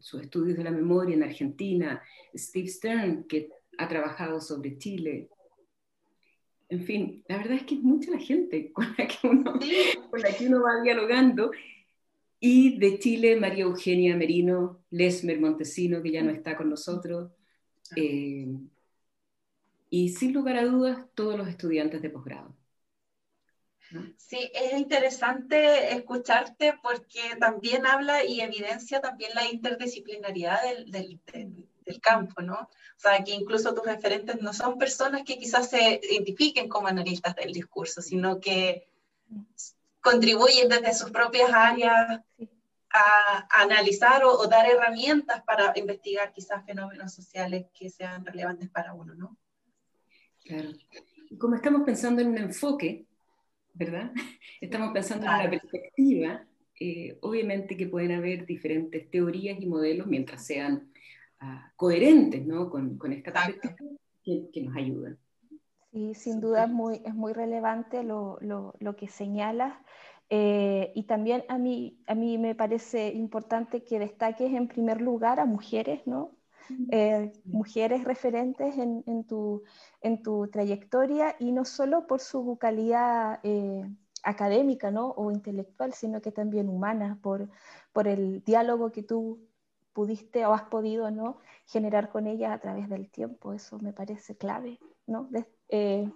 Sus 0.00 0.22
estudios 0.22 0.56
de 0.56 0.64
la 0.64 0.70
memoria 0.70 1.14
en 1.14 1.22
Argentina, 1.22 2.02
Steve 2.34 2.68
Stern, 2.68 3.24
que 3.24 3.50
ha 3.78 3.88
trabajado 3.88 4.40
sobre 4.40 4.78
Chile. 4.78 5.28
En 6.68 6.82
fin, 6.82 7.24
la 7.28 7.38
verdad 7.38 7.54
es 7.54 7.62
que 7.62 7.76
es 7.76 7.82
mucha 7.82 8.10
la 8.10 8.18
gente 8.18 8.72
con 8.72 8.86
la 8.96 9.06
que 9.06 9.26
uno, 9.26 9.58
con 10.10 10.20
la 10.20 10.36
que 10.36 10.46
uno 10.46 10.62
va 10.62 10.82
dialogando. 10.82 11.50
Y 12.40 12.78
de 12.78 12.98
Chile, 12.98 13.36
María 13.36 13.64
Eugenia 13.64 14.16
Merino, 14.16 14.84
Lesmer 14.90 15.40
Montesino, 15.40 16.02
que 16.02 16.12
ya 16.12 16.22
no 16.22 16.30
está 16.30 16.56
con 16.56 16.70
nosotros. 16.70 17.32
Eh, 17.96 18.46
y 19.90 20.10
sin 20.10 20.32
lugar 20.32 20.56
a 20.56 20.64
dudas, 20.64 21.06
todos 21.14 21.36
los 21.36 21.48
estudiantes 21.48 22.02
de 22.02 22.10
posgrado. 22.10 22.54
Sí, 24.18 24.50
es 24.52 24.74
interesante 24.74 25.94
escucharte 25.94 26.74
porque 26.82 27.36
también 27.40 27.86
habla 27.86 28.22
y 28.24 28.40
evidencia 28.40 29.00
también 29.00 29.30
la 29.34 29.46
interdisciplinariedad 29.46 30.62
del, 30.62 30.90
del, 30.90 31.20
del, 31.86 32.00
campo, 32.00 32.42
¿no? 32.42 32.54
O 32.54 33.00
sea, 33.00 33.24
que 33.24 33.32
incluso 33.32 33.74
tus 33.74 33.86
referentes 33.86 34.42
no 34.42 34.52
son 34.52 34.76
personas 34.76 35.22
que 35.24 35.38
quizás 35.38 35.70
se 35.70 36.00
identifiquen 36.10 36.68
como 36.68 36.88
analistas 36.88 37.34
del 37.34 37.52
discurso, 37.52 38.02
sino 38.02 38.40
que 38.40 38.88
contribuyen 40.00 40.68
desde 40.68 40.92
sus 40.92 41.10
propias 41.10 41.50
áreas 41.52 42.20
a, 42.90 43.62
analizar 43.62 44.22
o, 44.24 44.46
dar 44.46 44.68
herramientas 44.68 45.42
para 45.44 45.72
investigar 45.76 46.32
quizás 46.32 46.64
fenómenos 46.66 47.14
sociales 47.14 47.66
que 47.72 47.88
sean 47.88 48.24
relevantes 48.24 48.68
para 48.68 48.92
uno, 48.92 49.14
¿no? 49.14 49.36
Claro. 50.44 50.70
Y 51.30 51.36
como 51.36 51.56
estamos 51.56 51.82
pensando 51.84 52.22
en 52.22 52.28
un 52.28 52.38
enfoque, 52.38 53.07
¿verdad? 53.78 54.12
Estamos 54.60 54.92
pensando 54.92 55.26
en 55.26 55.32
una 55.32 55.50
perspectiva, 55.50 56.44
eh, 56.80 57.16
obviamente 57.22 57.76
que 57.76 57.86
pueden 57.86 58.12
haber 58.12 58.44
diferentes 58.44 59.10
teorías 59.10 59.60
y 59.60 59.66
modelos 59.66 60.06
mientras 60.06 60.44
sean 60.44 60.90
ah, 61.40 61.72
coherentes 61.76 62.44
¿no? 62.46 62.68
con, 62.68 62.98
con 62.98 63.12
esta 63.12 63.32
perspectiva 63.32 63.90
que, 64.22 64.50
que, 64.52 64.62
nos 64.62 64.76
ayudan. 64.76 65.18
Sí, 65.92 66.14
sin 66.14 66.40
duda 66.40 66.64
es 66.64 66.70
muy, 66.70 67.00
es 67.04 67.14
muy 67.14 67.32
relevante 67.32 68.02
lo, 68.02 68.38
lo, 68.40 68.74
lo 68.80 68.96
que 68.96 69.08
señalas. 69.08 69.74
Eh, 70.30 70.92
y 70.94 71.04
también 71.04 71.44
a 71.48 71.56
mí, 71.56 71.98
a 72.06 72.14
mí 72.14 72.36
me 72.36 72.54
parece 72.54 73.08
importante 73.14 73.82
que 73.82 73.98
destaques 73.98 74.52
en 74.52 74.68
primer 74.68 75.00
lugar 75.00 75.40
a 75.40 75.46
mujeres, 75.46 76.06
¿no? 76.06 76.37
Eh, 76.90 77.32
mujeres 77.44 78.04
referentes 78.04 78.76
en, 78.76 79.02
en, 79.06 79.24
tu, 79.24 79.62
en, 80.00 80.22
tu, 80.22 80.48
trayectoria 80.48 81.34
y 81.38 81.52
no 81.52 81.64
solo 81.64 82.06
por 82.06 82.20
su 82.20 82.58
calidad 82.58 83.40
eh, 83.42 83.84
académica 84.22 84.90
¿no? 84.90 85.08
o 85.10 85.30
intelectual, 85.30 85.94
sino 85.94 86.20
que 86.20 86.32
también 86.32 86.68
humana, 86.68 87.18
por, 87.22 87.48
por 87.92 88.06
el 88.06 88.42
diálogo 88.44 88.92
que 88.92 89.02
tú 89.02 89.40
pudiste 89.92 90.44
o 90.46 90.52
has 90.52 90.64
podido 90.64 91.10
¿no? 91.10 91.38
generar 91.66 92.10
con 92.10 92.26
ellas 92.26 92.52
a 92.52 92.58
través 92.58 92.88
del 92.88 93.10
tiempo. 93.10 93.52
Eso 93.52 93.78
me 93.78 93.92
parece 93.92 94.36
clave, 94.36 94.78
¿no? 95.06 95.28
Eh, 95.70 96.10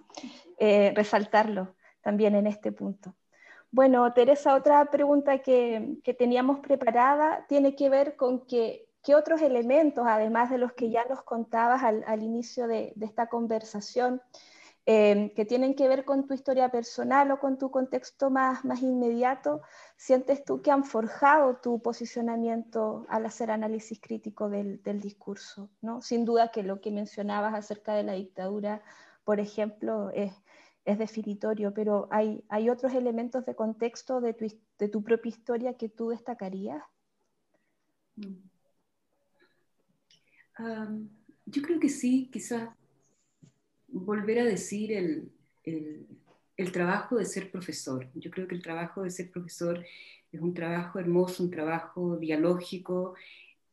resaltarlo 0.95 1.75
también 2.01 2.35
en 2.35 2.47
este 2.47 2.71
punto. 2.71 3.15
Bueno, 3.71 4.13
Teresa, 4.13 4.55
otra 4.55 4.85
pregunta 4.85 5.39
que, 5.39 5.97
que 6.03 6.13
teníamos 6.13 6.59
preparada 6.59 7.45
tiene 7.47 7.75
que 7.75 7.89
ver 7.89 8.15
con 8.15 8.45
que 8.45 8.87
¿Qué 9.03 9.15
otros 9.15 9.41
elementos, 9.41 10.05
además 10.07 10.49
de 10.49 10.57
los 10.57 10.71
que 10.71 10.89
ya 10.89 11.03
nos 11.03 11.23
contabas 11.23 11.83
al, 11.83 12.23
inicio 12.23 12.67
de, 12.67 12.93
esta 13.01 13.27
conversación, 13.27 14.21
eh, 14.85 15.33
que 15.35 15.43
tienen 15.43 15.75
que 15.75 15.89
ver 15.89 16.05
con 16.05 16.25
tu 16.25 16.33
historia 16.33 16.69
personal 16.71 17.29
o 17.31 17.39
con 17.39 17.57
tu 17.57 17.69
contexto 17.69 18.29
más, 18.29 18.63
inmediato, 18.81 19.61
sientes 19.97 20.45
tú 20.45 20.61
que 20.61 20.71
han 20.71 20.85
forjado 20.85 21.57
tu 21.57 21.81
posicionamiento 21.81 23.05
al 23.09 23.25
hacer 23.25 23.51
análisis 23.51 23.99
crítico 23.99 24.49
del, 24.49 24.81
discurso? 25.01 25.69
¿no? 25.81 26.01
Sin 26.01 26.23
duda 26.23 26.51
que 26.51 26.63
lo 26.63 26.79
que 26.79 26.91
mencionabas 26.91 27.53
acerca 27.53 27.95
de 27.95 28.03
la 28.03 28.13
dictadura, 28.13 28.81
por 29.25 29.41
ejemplo, 29.41 30.11
es, 30.11 30.31
definitorio, 30.85 31.73
pero 31.73 32.07
¿hay, 32.09 32.43
¿hay 32.49 32.69
otros 32.69 32.93
elementos 32.93 33.45
de 33.45 33.55
contexto 33.55 34.21
de 34.21 34.33
tu, 34.33 34.47
de 34.77 34.89
tu 34.89 35.03
propia 35.03 35.29
historia 35.29 35.73
que 35.75 35.89
tú 35.89 36.09
destacarías? 36.09 36.83
Mm 38.15 38.52
yo 41.45 41.61
creo 41.61 41.79
que 41.79 41.89
sí, 41.89 42.29
quizás 42.31 42.69
volver 43.87 44.39
a 44.39 44.45
decir 44.45 44.91
el, 44.91 45.31
el, 45.65 46.71
trabajo 46.71 47.17
de 47.17 47.25
ser 47.25 47.51
profesor. 47.51 48.09
Yo 48.15 48.31
creo 48.31 48.47
que 48.47 48.55
el 48.55 48.61
trabajo 48.61 49.03
de 49.03 49.11
ser 49.11 49.29
profesor 49.29 49.85
es 50.31 50.41
un 50.41 50.53
trabajo 50.53 50.99
hermoso, 50.99 51.43
un 51.43 51.51
trabajo 51.51 52.17
dialógico 52.17 53.13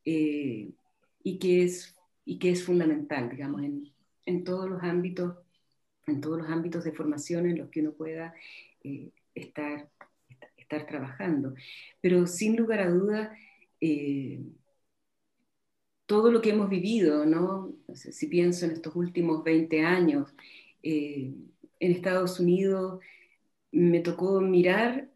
eh, 0.05 0.69
y, 1.23 1.39
que 1.39 1.63
es, 1.63 1.95
y 2.23 2.37
que 2.37 2.51
es 2.51 2.63
fundamental, 2.63 3.29
digamos, 3.29 3.63
en, 3.63 3.91
en, 4.25 4.43
todos 4.43 4.69
los 4.69 4.83
ámbitos, 4.83 5.37
en 6.05 6.21
todos 6.21 6.37
los 6.37 6.49
ámbitos 6.49 6.83
de 6.83 6.91
formación 6.91 7.47
en 7.47 7.57
los 7.57 7.69
que 7.69 7.81
uno 7.81 7.93
pueda 7.93 8.35
eh, 8.83 9.09
estar, 9.33 9.89
estar 10.55 10.85
trabajando. 10.85 11.55
Pero 11.99 12.27
sin 12.27 12.55
lugar 12.55 12.81
a 12.81 12.89
dudas, 12.89 13.29
eh, 13.79 14.39
todo 16.11 16.29
lo 16.29 16.41
que 16.41 16.49
hemos 16.49 16.67
vivido, 16.67 17.25
¿no? 17.25 17.73
Si 17.93 18.27
pienso 18.27 18.65
en 18.65 18.71
estos 18.71 18.93
últimos 18.97 19.45
20 19.45 19.85
años, 19.85 20.27
eh, 20.83 21.33
en 21.79 21.91
Estados 21.93 22.37
Unidos 22.37 22.99
me 23.71 24.01
tocó 24.01 24.41
mirar 24.41 25.09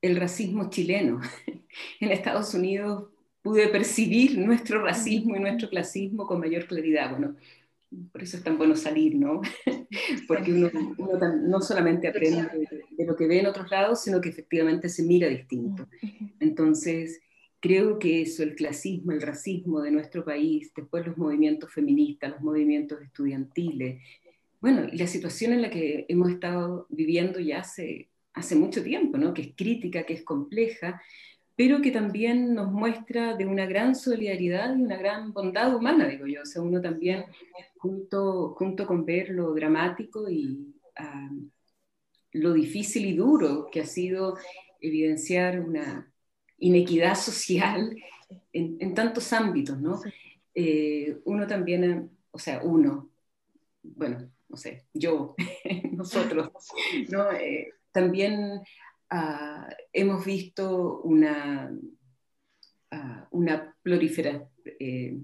el 0.00 0.14
racismo 0.14 0.70
chileno. 0.70 1.20
en 2.00 2.12
Estados 2.12 2.54
Unidos 2.54 3.08
pude 3.42 3.66
percibir 3.66 4.38
nuestro 4.38 4.84
racismo 4.84 5.34
y 5.34 5.40
nuestro 5.40 5.68
clasismo 5.68 6.28
con 6.28 6.38
mayor 6.38 6.68
claridad. 6.68 7.10
Bueno, 7.10 7.34
por 8.12 8.22
eso 8.22 8.36
es 8.36 8.44
tan 8.44 8.56
bueno 8.56 8.76
salir, 8.76 9.16
¿no? 9.16 9.40
Porque 10.28 10.52
uno, 10.52 10.70
no 11.42 11.60
solamente 11.60 12.06
aprende 12.06 12.42
de, 12.70 12.84
de, 12.96 13.04
lo 13.04 13.16
que 13.16 13.26
ve 13.26 13.40
en 13.40 13.46
otros 13.46 13.68
lados, 13.68 14.00
sino 14.00 14.20
que 14.20 14.28
efectivamente 14.28 14.88
se 14.90 15.02
mira 15.02 15.26
distinto. 15.26 15.88
Entonces, 16.38 17.20
creo 17.66 17.98
que 17.98 18.22
eso, 18.22 18.44
el 18.44 18.54
clasismo, 18.54 19.10
el 19.10 19.20
racismo 19.20 19.80
de 19.80 19.90
nuestro 19.90 20.24
país, 20.24 20.72
después 20.76 21.04
los 21.04 21.18
movimientos 21.18 21.72
feministas, 21.72 22.30
los 22.30 22.40
movimientos 22.40 23.02
estudiantiles, 23.02 24.00
bueno, 24.60 24.86
y 24.90 24.96
la 24.96 25.08
situación 25.08 25.52
en 25.52 25.62
la 25.62 25.70
que 25.70 26.06
hemos 26.08 26.30
estado 26.30 26.86
viviendo 26.90 27.40
ya 27.40 27.60
hace, 27.60 28.08
hace 28.34 28.54
mucho 28.54 28.84
tiempo, 28.84 29.18
¿no? 29.18 29.34
que 29.34 29.42
es 29.42 29.54
crítica, 29.56 30.04
que 30.04 30.14
es 30.14 30.22
compleja, 30.22 31.02
pero 31.56 31.82
que 31.82 31.90
también 31.90 32.54
nos 32.54 32.70
muestra 32.70 33.36
de 33.36 33.46
una 33.46 33.66
gran 33.66 33.96
solidaridad 33.96 34.76
y 34.76 34.82
una 34.82 34.96
gran 34.96 35.32
bondad 35.32 35.74
humana, 35.74 36.06
digo 36.06 36.26
yo. 36.26 36.42
O 36.42 36.46
sea, 36.46 36.62
uno 36.62 36.80
también, 36.80 37.24
junto, 37.78 38.50
junto 38.50 38.86
con 38.86 39.04
ver 39.04 39.30
lo 39.30 39.54
dramático 39.54 40.30
y 40.30 40.72
ah, 40.96 41.30
lo 42.32 42.52
difícil 42.52 43.06
y 43.06 43.16
duro 43.16 43.68
que 43.72 43.80
ha 43.80 43.86
sido 43.86 44.36
evidenciar 44.80 45.60
una, 45.60 46.12
inequidad 46.58 47.14
social 47.14 47.96
en, 48.52 48.94
tantos 48.94 49.32
ámbitos, 49.32 49.80
¿no? 49.80 50.00
Eh, 50.54 51.18
uno 51.24 51.46
también, 51.46 52.10
o 52.30 52.38
sea, 52.38 52.62
uno, 52.62 53.10
bueno, 53.82 54.30
no 54.48 54.56
sé, 54.56 54.86
yo, 54.92 55.34
nosotros, 55.92 56.50
¿no? 57.08 57.30
Eh, 57.32 57.72
también 57.92 58.60
ah, 59.10 59.68
hemos 59.92 60.24
visto 60.24 61.00
una, 61.02 61.70
uh, 62.92 63.36
una 63.36 63.74
proliferación, 63.82 64.48
eh, 64.64 65.18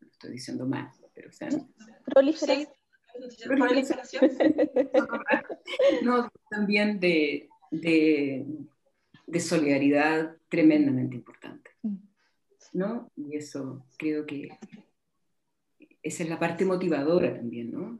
estoy 0.00 0.32
diciendo 0.32 0.66
mal, 0.66 0.90
pero 1.14 1.28
o 1.28 1.32
sea, 1.32 1.48
proliferación. 2.04 2.68
proliferación. 3.46 4.30
no, 6.02 6.30
también 6.50 7.00
de, 7.00 7.48
de 7.70 8.46
de 9.28 9.40
solidaridad 9.40 10.36
tremendamente 10.48 11.16
importante. 11.16 11.70
Mm. 11.82 11.96
¿no? 12.72 13.10
Y 13.16 13.36
eso 13.36 13.84
creo 13.96 14.26
que 14.26 14.58
esa 16.02 16.22
es 16.22 16.28
la 16.28 16.38
parte 16.38 16.64
motivadora 16.64 17.34
también, 17.34 17.72
¿no? 17.72 17.98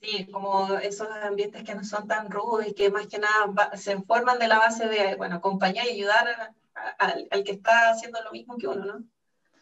Sí, 0.00 0.26
como 0.30 0.78
esos 0.78 1.08
ambientes 1.22 1.64
que 1.64 1.74
no 1.74 1.84
son 1.84 2.06
tan 2.06 2.30
rudos 2.30 2.66
y 2.66 2.74
que 2.74 2.90
más 2.90 3.06
que 3.08 3.18
nada 3.18 3.76
se 3.76 4.00
forman 4.02 4.38
de 4.38 4.48
la 4.48 4.58
base 4.58 4.86
de, 4.86 5.16
bueno, 5.16 5.36
acompañar 5.36 5.86
y 5.86 5.90
ayudar 5.90 6.54
al 6.98 7.44
que 7.44 7.52
está 7.52 7.90
haciendo 7.90 8.22
lo 8.22 8.30
mismo 8.30 8.56
que 8.56 8.68
uno, 8.68 8.84
¿no? 8.84 9.04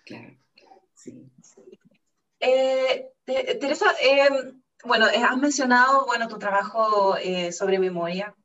Claro, 0.05 0.37
sí. 0.95 1.29
Eh, 2.39 3.11
Teresa, 3.25 3.87
eh, 4.01 4.29
bueno, 4.85 5.07
has 5.07 5.39
mencionado, 5.39 6.07
bueno, 6.07 6.29
tu 6.29 6.39
trabajo 6.39 7.17
eh, 7.17 7.51
sobre 7.51 7.79
memoria, 7.79 8.37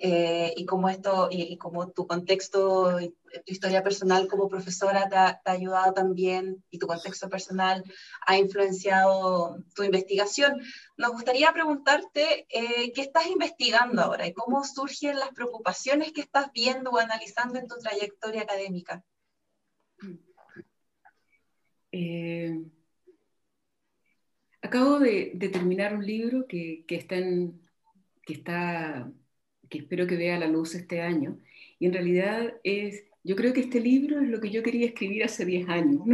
eh, 0.00 0.52
y 0.54 0.66
cómo 0.66 0.88
esto, 0.90 1.28
y, 1.30 1.56
como 1.56 1.90
tu 1.90 2.06
contexto, 2.06 2.98
tu 2.98 3.52
historia 3.52 3.82
personal 3.82 4.28
como 4.28 4.48
profesora 4.48 5.08
te 5.08 5.16
ha, 5.16 5.40
ayudado 5.46 5.94
también, 5.94 6.62
y 6.70 6.78
tu 6.78 6.86
contexto 6.86 7.28
personal 7.30 7.82
ha 8.26 8.36
influenciado 8.36 9.56
tu 9.74 9.82
investigación. 9.82 10.60
Nos 10.96 11.12
gustaría 11.12 11.52
preguntarte 11.52 12.46
eh, 12.50 12.92
qué 12.92 13.00
estás 13.00 13.26
investigando 13.28 14.02
ahora 14.02 14.26
y 14.26 14.34
cómo 14.34 14.62
surgen 14.62 15.18
las 15.18 15.30
preocupaciones 15.30 16.12
que 16.12 16.20
estás 16.20 16.52
viendo 16.52 16.90
o 16.90 16.98
analizando 16.98 17.58
en 17.58 17.66
tu 17.66 17.76
trayectoria 17.78 18.42
académica. 18.42 19.02
Eh, 21.92 22.62
acabo 24.60 24.98
de, 24.98 25.32
terminar 25.50 25.94
un 25.94 26.04
libro 26.04 26.46
que 26.46 26.84
está 26.88 27.16
en, 27.16 27.66
que 28.26 28.34
está 28.34 29.10
que 29.68 29.78
espero 29.78 30.06
que 30.06 30.16
vea 30.16 30.38
la 30.38 30.48
luz 30.48 30.74
este 30.74 31.00
año. 31.00 31.38
Y 31.78 31.86
en 31.86 31.92
realidad 31.92 32.54
es, 32.64 33.04
yo 33.24 33.36
creo 33.36 33.52
que 33.52 33.60
este 33.60 33.80
libro 33.80 34.20
es 34.20 34.28
lo 34.28 34.40
que 34.40 34.50
yo 34.50 34.62
quería 34.62 34.86
escribir 34.86 35.24
hace 35.24 35.44
10 35.44 35.68
años. 35.68 36.02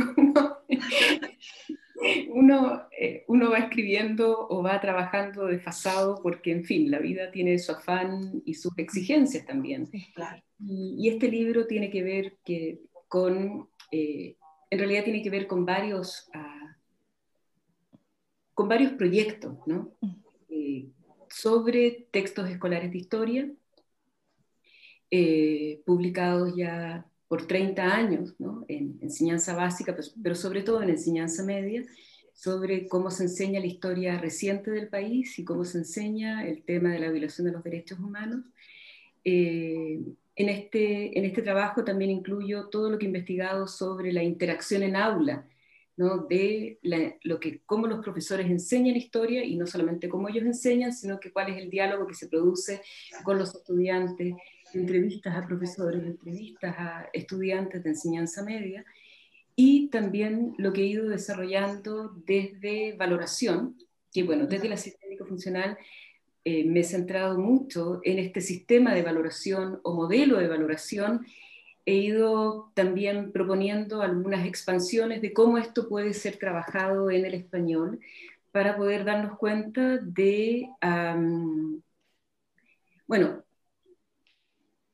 Uno, 2.28 2.82
eh, 3.00 3.25
uno, 3.28 3.50
va 3.50 3.58
escribiendo 3.58 4.46
o 4.50 4.62
va 4.62 4.80
trabajando 4.80 5.46
desfasado 5.46 6.20
porque, 6.23 6.52
en 6.52 6.64
fin, 6.64 6.90
la 6.90 6.99
vida 6.99 7.30
tiene 7.30 7.58
su 7.58 7.73
afán 7.73 8.42
y 8.44 8.54
sus 8.54 8.76
exigencias 8.76 9.46
también. 9.46 9.88
Y, 10.58 11.08
este 11.08 11.28
libro 11.28 11.66
tiene 11.66 11.90
que 11.90 12.02
ver 12.02 12.37
que 12.44 12.80
con, 13.08 13.70
eh, 13.90 14.37
en 14.68 14.78
realidad 14.78 15.04
tiene 15.04 15.23
que 15.23 15.30
ver 15.30 15.46
con 15.46 15.64
varios, 15.64 16.28
ah, 16.34 16.76
con 18.52 18.68
varios 18.68 18.92
proyectos, 18.92 19.56
¿no? 19.66 19.92
Mm. 20.00 20.14
Eh, 20.50 20.87
sobre 21.34 22.06
textos 22.12 22.48
escolares 22.48 22.92
de 22.92 22.98
historia, 22.98 23.50
eh, 25.10 25.82
publicados 25.84 26.54
ya 26.56 27.06
por 27.28 27.46
30 27.46 27.82
años 27.82 28.34
en 28.68 28.98
enseñanza 29.02 29.54
básica, 29.54 29.94
pues, 29.94 30.14
pero 30.22 30.36
sobre 30.36 30.62
todo 30.62 30.82
en 30.82 30.90
enseñanza 30.90 31.42
media, 31.42 31.84
sobre 32.32 32.86
cómo 32.88 33.10
se 33.10 33.24
enseña 33.24 33.60
la 33.60 33.66
historia 33.66 34.18
reciente 34.18 34.70
del 34.70 34.88
país 34.88 35.38
y 35.38 35.44
cómo 35.44 35.64
se 35.64 35.78
enseña 35.78 36.46
el 36.46 36.62
tema 36.62 36.90
de 36.90 37.00
la 37.00 37.10
violación 37.10 37.46
de 37.46 37.52
los 37.52 37.64
derechos 37.64 37.98
humanos. 37.98 38.44
Eh, 39.24 40.00
en, 40.36 40.48
este, 40.48 41.18
en 41.18 41.24
este 41.24 41.42
trabajo 41.42 41.84
también 41.84 42.10
incluyo 42.10 42.68
todo 42.68 42.90
lo 42.90 42.98
que 42.98 43.06
he 43.06 43.08
investigado 43.08 43.66
sobre 43.66 44.12
la 44.12 44.22
interacción 44.22 44.82
en 44.84 44.96
aula 44.96 45.48
de 45.96 46.78
lo 47.22 47.38
que, 47.38 47.60
cómo 47.66 47.86
los 47.86 48.02
profesores 48.02 48.50
enseñan 48.50 48.96
historia 48.96 49.44
y 49.44 49.56
no 49.56 49.66
solamente 49.66 50.08
cómo 50.08 50.28
ellos 50.28 50.44
enseñan, 50.44 50.92
sino 50.92 51.20
que 51.20 51.32
cuál 51.32 51.52
es 51.52 51.62
el 51.62 51.70
diálogo 51.70 52.06
que 52.06 52.14
se 52.14 52.28
produce 52.28 52.80
con 53.22 53.38
los 53.38 53.54
estudiantes, 53.54 54.34
entrevistas 54.72 55.36
a 55.36 55.46
profesores, 55.46 56.02
entrevistas 56.02 56.74
a 56.76 57.08
estudiantes 57.12 57.82
de 57.84 57.90
enseñanza 57.90 58.42
media. 58.42 58.84
Y 59.54 59.88
también 59.88 60.54
lo 60.58 60.72
que 60.72 60.82
he 60.82 60.86
ido 60.86 61.08
desarrollando 61.08 62.12
desde 62.26 62.96
valoración, 62.96 63.76
que 64.12 64.24
bueno, 64.24 64.46
desde 64.46 64.68
la 64.68 64.76
sistémica 64.76 65.24
funcional 65.24 65.78
eh, 66.44 66.64
me 66.64 66.80
he 66.80 66.84
centrado 66.84 67.38
mucho 67.38 68.00
en 68.02 68.18
este 68.18 68.40
sistema 68.40 68.94
de 68.94 69.02
valoración 69.02 69.80
o 69.84 69.94
modelo 69.94 70.38
de 70.38 70.48
valoración 70.48 71.24
he 71.86 71.94
ido 71.94 72.72
también 72.74 73.32
proponiendo 73.32 74.02
algunas 74.02 74.46
expansiones 74.46 75.20
de 75.20 75.32
cómo 75.32 75.58
esto 75.58 75.88
puede 75.88 76.14
ser 76.14 76.38
trabajado 76.38 77.10
en 77.10 77.24
el 77.24 77.34
español 77.34 78.00
para 78.52 78.76
poder 78.76 79.04
darnos 79.04 79.36
cuenta 79.36 79.98
de, 79.98 80.68
bueno, 83.06 83.44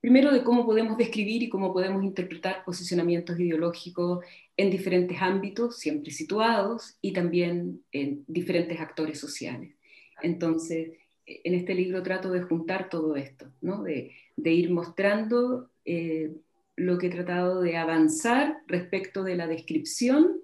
primero 0.01 0.33
de 0.33 0.43
cómo 0.43 0.65
podemos 0.65 0.97
describir 0.97 1.43
y 1.43 1.49
cómo 1.49 1.73
podemos 1.73 2.03
interpretar 2.03 2.65
posicionamientos 2.65 3.39
ideológicos 3.39 4.25
en 4.57 4.71
diferentes 4.71 5.21
ámbitos, 5.21 5.79
siempre 5.79 6.11
situados, 6.11 6.97
y 7.01 7.13
también 7.13 7.85
en 7.93 8.25
diferentes 8.27 8.81
actores 8.81 9.21
sociales. 9.21 9.75
Entonces, 10.23 10.93
en 11.27 11.55
este 11.55 11.75
libro 11.75 12.03
trato 12.03 12.31
de 12.33 12.43
juntar 12.43 12.89
todo 12.89 13.15
esto, 13.17 13.47
¿no? 13.61 13.83
de, 13.83 14.13
ir 14.37 14.71
mostrando 14.71 15.71
eh, 15.85 16.35
lo 16.77 16.99
que 16.99 17.09
he 17.09 17.11
tratado 17.11 17.61
de 17.61 17.77
avanzar 17.77 18.63
respecto 18.67 19.23
de 19.23 19.37
la 19.37 19.47
descripción 19.47 20.41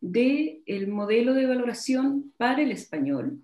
del 0.00 0.62
el 0.66 0.88
modelo 0.88 1.34
de 1.34 1.46
valoración 1.46 2.32
para 2.36 2.62
el 2.62 2.70
español, 2.70 3.42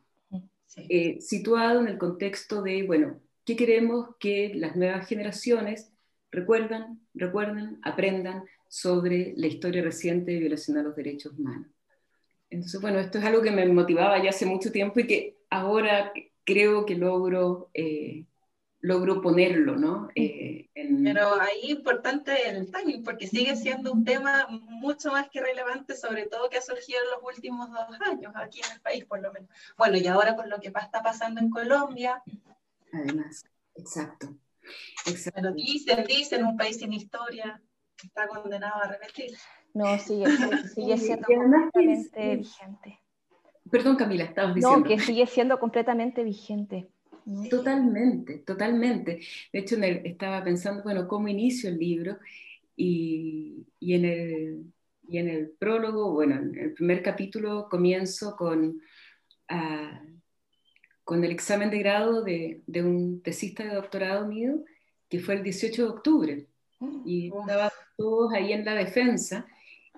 eh, 0.77 1.21
situado 1.21 1.81
en 1.81 1.89
el 1.89 1.99
contexto 1.99 2.63
de, 2.63 2.83
bueno, 2.85 3.21
¿qué 3.45 3.57
queremos 3.57 4.17
que 4.19 4.53
las 4.55 4.77
nuevas 4.77 5.07
generaciones 5.07 5.93
recuerdan, 6.31 7.01
recuerden, 7.15 7.79
aprendan 7.83 8.45
sobre 8.69 9.35
la 9.37 9.47
historia 9.47 9.83
reciente 9.83 10.33
de 10.33 10.41
violación 10.41 10.79
a 10.79 10.83
los 10.83 10.97
derechos 10.97 11.39
humanos? 11.39 11.69
Entonces, 12.49 12.81
bueno, 12.81 12.99
esto 12.99 13.19
es 13.19 13.25
algo 13.25 13.43
que 13.43 13.51
me 13.51 13.67
motivaba 13.67 14.23
ya 14.23 14.31
hace 14.31 14.45
mucho 14.45 14.71
tiempo 14.71 15.01
y 15.01 15.07
que 15.07 15.39
ahora 15.49 16.13
creo 16.45 16.85
que 16.85 16.97
logro 16.97 17.71
eh, 17.73 18.27
logro 18.83 19.23
ponerlo, 19.23 19.77
¿no? 19.77 20.09
Eh, 20.17 20.69
Pero 20.75 21.41
ahí 21.41 21.71
importante 21.71 22.49
el 22.49 22.71
timing, 22.71 23.05
porque 23.05 23.29
sigue 23.29 23.55
siendo 23.55 23.93
un 23.93 24.05
tema 24.05 24.49
mucho 24.49 25.13
más 25.13 25.31
que 25.31 25.41
relevante, 25.41 25.95
sobre 25.95 26.27
todo 26.27 26.51
que 26.51 26.59
ha 26.59 26.63
surgido 26.63 26.99
en 27.01 27.11
los 27.13 27.35
últimos 27.35 27.71
dos 27.71 28.01
años, 28.05 28.33
aquí 28.35 28.61
en 28.61 28.73
el 28.73 28.81
país 28.81 29.05
por 29.05 29.23
lo 29.23 29.33
menos. 29.33 29.49
Bueno, 29.79 29.97
y 29.97 30.07
ahora 30.09 30.35
con 30.35 30.51
lo 30.51 30.59
que 30.59 30.69
está 30.69 31.01
pasando 31.03 31.41
en 31.41 31.49
Colombia. 31.49 32.23
Además, 32.93 33.45
exacto. 33.77 34.35
exacto. 35.07 35.41
Pero 35.41 35.55
dicen, 35.55 36.05
dicen, 36.05 36.45
un 36.45 36.57
país 36.57 36.79
sin 36.79 36.93
historia 36.93 37.63
está 38.03 38.27
condenado 38.27 38.83
a 38.83 38.89
repetir. 38.89 39.31
No, 39.75 39.97
sigue, 40.01 40.27
sigue 40.75 40.99
siendo 40.99 41.27
completamente 41.27 42.37
vigente. 42.37 42.99
Perdón, 43.71 43.95
Camila, 43.95 44.25
estabas 44.25 44.57
diciendo. 44.57 44.81
No, 44.81 44.85
que 44.85 44.99
sigue 44.99 45.27
siendo 45.27 45.61
completamente 45.61 46.25
vigente. 46.25 46.91
Totalmente, 47.49 48.39
totalmente. 48.39 49.21
De 49.53 49.59
hecho, 49.61 49.77
estaba 49.77 50.43
pensando, 50.43 50.83
bueno, 50.83 51.07
cómo 51.07 51.29
inicio 51.29 51.69
el 51.71 51.79
libro 51.79 52.19
y, 52.77 53.65
en 53.81 54.05
el, 54.05 54.73
y 55.09 55.19
en 55.19 55.29
el 55.29 55.51
prólogo, 55.51 56.13
bueno, 56.13 56.37
en 56.37 56.59
el 56.59 56.73
primer 56.75 57.03
capítulo 57.03 57.69
comienzo 57.69 58.37
con, 58.37 58.81
ah, 59.49 60.03
con 61.05 61.25
el 61.25 61.31
examen 61.31 61.71
de 61.71 61.79
grado 61.79 62.23
de, 62.23 62.63
de, 62.67 62.83
un 62.83 63.23
tesista 63.23 63.65
de 63.65 63.75
doctorado 63.75 64.27
mío, 64.27 64.65
que 65.09 65.21
fue 65.21 65.35
el 65.35 65.43
18 65.43 65.83
de 65.83 65.89
octubre. 65.89 66.47
Mm, 66.81 67.03
y 67.07 67.27
estaban 67.29 67.71
todos 67.97 68.33
ahí 68.33 68.53
en 68.53 68.65
la 68.65 68.75
defensa 68.75 69.47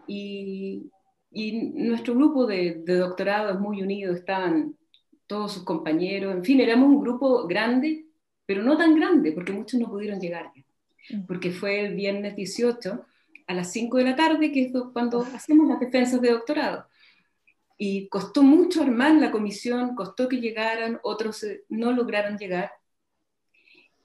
y, 0.06 0.90
y 1.30 1.70
nuestro 1.72 2.14
grupo 2.14 2.46
de, 2.46 2.82
de 2.84 2.96
doctorado 2.96 3.54
es 3.54 3.60
muy 3.60 3.82
unido, 3.82 4.12
estaban 4.12 4.76
todos 5.26 5.52
sus 5.52 5.64
compañeros, 5.64 6.34
en 6.34 6.44
fin, 6.44 6.60
éramos 6.60 6.88
un 6.88 7.00
grupo 7.00 7.46
grande, 7.46 8.06
pero 8.46 8.62
no 8.62 8.76
tan 8.76 8.94
grande, 8.96 9.32
porque 9.32 9.52
muchos 9.52 9.80
no 9.80 9.88
pudieron 9.88 10.20
llegar, 10.20 10.52
mm. 11.10 11.26
porque 11.26 11.50
fue 11.50 11.80
el 11.80 11.94
viernes 11.94 12.36
18 12.36 13.04
a 13.46 13.54
las 13.54 13.72
5 13.72 13.98
de 13.98 14.04
la 14.04 14.16
tarde, 14.16 14.52
que 14.52 14.64
es 14.64 14.72
cuando 14.92 15.20
hacemos 15.20 15.68
las 15.68 15.80
defensas 15.80 16.20
de 16.20 16.30
doctorado. 16.30 16.86
Y 17.76 18.08
costó 18.08 18.42
mucho 18.42 18.82
armar 18.82 19.14
la 19.14 19.30
comisión, 19.30 19.94
costó 19.94 20.28
que 20.28 20.40
llegaran, 20.40 21.00
otros 21.02 21.42
eh, 21.44 21.64
no 21.68 21.92
lograron 21.92 22.38
llegar, 22.38 22.70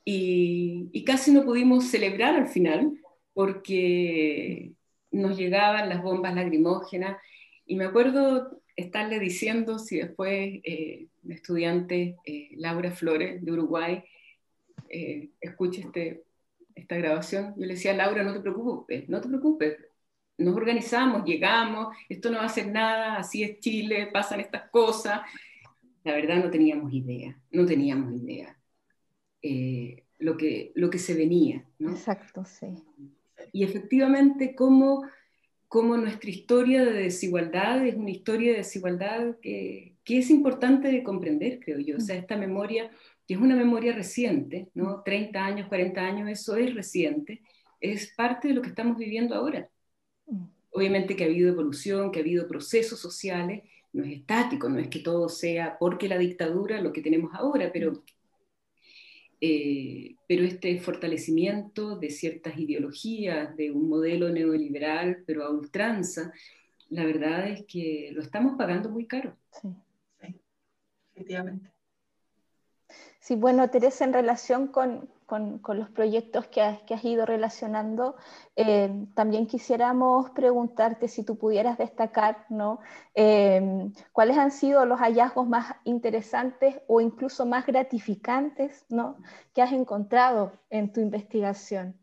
y, 0.03 0.89
y 0.91 1.03
casi 1.03 1.31
no 1.31 1.43
pudimos 1.43 1.85
celebrar 1.85 2.35
al 2.35 2.47
final, 2.47 2.93
porque 3.33 4.73
nos 5.11 5.37
llegaban 5.37 5.89
las 5.89 6.01
bombas 6.01 6.33
lacrimógenas, 6.33 7.17
y 7.65 7.75
me 7.75 7.85
acuerdo 7.85 8.59
estarle 8.79 9.19
diciendo 9.19 9.79
si 9.79 9.97
después 9.97 10.59
eh, 10.63 11.07
estudiante 11.27 12.17
eh, 12.25 12.49
Laura 12.55 12.91
Flores 12.91 13.43
de 13.43 13.51
Uruguay 13.51 14.03
eh, 14.89 15.29
escucha 15.39 15.81
este, 15.81 16.23
esta 16.75 16.95
grabación, 16.97 17.53
yo 17.57 17.65
le 17.65 17.73
decía, 17.73 17.93
Laura, 17.93 18.23
no 18.23 18.33
te 18.33 18.39
preocupes, 18.39 19.07
no 19.09 19.21
te 19.21 19.27
preocupes, 19.27 19.77
nos 20.37 20.55
organizamos, 20.55 21.25
llegamos, 21.25 21.95
esto 22.07 22.31
no 22.31 22.37
va 22.37 22.43
a 22.43 22.47
hacer 22.47 22.67
nada, 22.71 23.17
así 23.17 23.43
es 23.43 23.59
Chile, 23.59 24.09
pasan 24.11 24.39
estas 24.39 24.69
cosas. 24.69 25.21
La 26.03 26.13
verdad 26.13 26.41
no 26.43 26.49
teníamos 26.49 26.93
idea, 26.93 27.37
no 27.51 27.65
teníamos 27.65 28.13
idea 28.13 28.57
eh, 29.41 30.05
lo, 30.17 30.37
que, 30.37 30.71
lo 30.75 30.89
que 30.89 30.97
se 30.97 31.13
venía. 31.13 31.65
¿no? 31.77 31.91
Exacto, 31.91 32.45
sí. 32.45 32.67
Y 33.51 33.63
efectivamente, 33.63 34.55
cómo 34.55 35.03
cómo 35.69 35.95
nuestra 35.97 36.29
historia 36.29 36.83
de 36.83 36.93
desigualdad 36.93 37.85
es 37.85 37.95
una 37.95 38.09
historia 38.09 38.51
de 38.51 38.57
desigualdad 38.57 39.37
que, 39.41 39.95
que, 40.03 40.17
es 40.19 40.29
importante 40.31 40.89
de 40.91 41.03
comprender, 41.03 41.59
creo 41.59 41.79
yo. 41.79 41.97
O 41.97 41.99
sea, 42.01 42.17
esta 42.17 42.35
memoria, 42.35 42.91
que 43.27 43.35
es 43.35 43.39
una 43.39 43.55
memoria 43.55 43.93
reciente, 43.93 44.69
¿no? 44.73 45.03
30 45.03 45.45
años, 45.45 45.67
40 45.69 46.01
años, 46.01 46.29
eso 46.29 46.57
es 46.57 46.73
reciente, 46.73 47.43
es 47.79 48.13
parte 48.15 48.49
de 48.49 48.55
lo 48.55 48.61
que 48.61 48.69
estamos 48.69 48.97
viviendo 48.97 49.35
ahora. 49.35 49.69
Obviamente 50.71 51.15
que 51.15 51.23
ha 51.23 51.27
habido 51.27 51.49
evolución, 51.49 52.11
que 52.11 52.19
ha 52.19 52.21
habido 52.23 52.47
procesos 52.47 52.99
sociales, 52.99 53.63
no 53.93 54.03
es 54.03 54.11
estático, 54.11 54.69
no 54.69 54.79
es 54.79 54.87
que 54.87 54.99
todo 54.99 55.29
sea 55.29 55.77
porque 55.79 56.07
la 56.07 56.17
dictadura 56.17 56.81
lo 56.81 56.93
que 56.93 57.01
tenemos 57.01 57.31
ahora, 57.33 57.71
pero 57.71 58.03
eh, 59.41 60.15
pero 60.27 60.43
este 60.43 60.79
fortalecimiento 60.79 61.97
de 61.97 62.09
ciertas 62.09 62.57
ideologías, 62.57 63.55
de 63.55 63.71
un 63.71 63.89
modelo 63.89 64.29
neoliberal, 64.29 65.23
pero 65.25 65.43
a 65.43 65.49
ultranza, 65.49 66.33
la 66.89 67.05
verdad 67.05 67.49
es 67.49 67.65
que 67.65 68.11
lo 68.13 68.21
estamos 68.21 68.57
pagando 68.57 68.89
muy 68.89 69.05
caro. 69.05 69.35
Sí, 69.51 69.69
sí 70.21 70.35
efectivamente. 71.13 71.69
Sí, 73.19 73.35
bueno, 73.35 73.69
Teresa, 73.69 74.05
en 74.05 74.13
relación 74.13 74.67
con, 74.67 75.09
con, 75.29 75.61
los 75.77 75.89
proyectos 75.91 76.47
que 76.47 76.61
has, 76.61 77.05
ido 77.05 77.25
relacionando, 77.25 78.15
eh, 78.55 79.05
también 79.13 79.45
quisiéramos 79.45 80.31
preguntarte 80.31 81.07
si 81.07 81.23
tú 81.23 81.37
pudieras 81.37 81.77
destacar, 81.77 82.45
¿no? 82.49 82.79
Eh, 83.13 83.91
¿Cuáles 84.11 84.37
han 84.39 84.51
sido 84.51 84.85
los 84.85 84.99
hallazgos 84.99 85.47
más 85.47 85.75
interesantes 85.83 86.81
o 86.87 86.99
incluso 86.99 87.45
más 87.45 87.67
gratificantes, 87.67 88.85
¿no? 88.89 89.17
Que 89.53 89.61
has 89.61 89.71
encontrado 89.71 90.51
en 90.71 90.91
tu 90.91 90.99
investigación. 90.99 91.95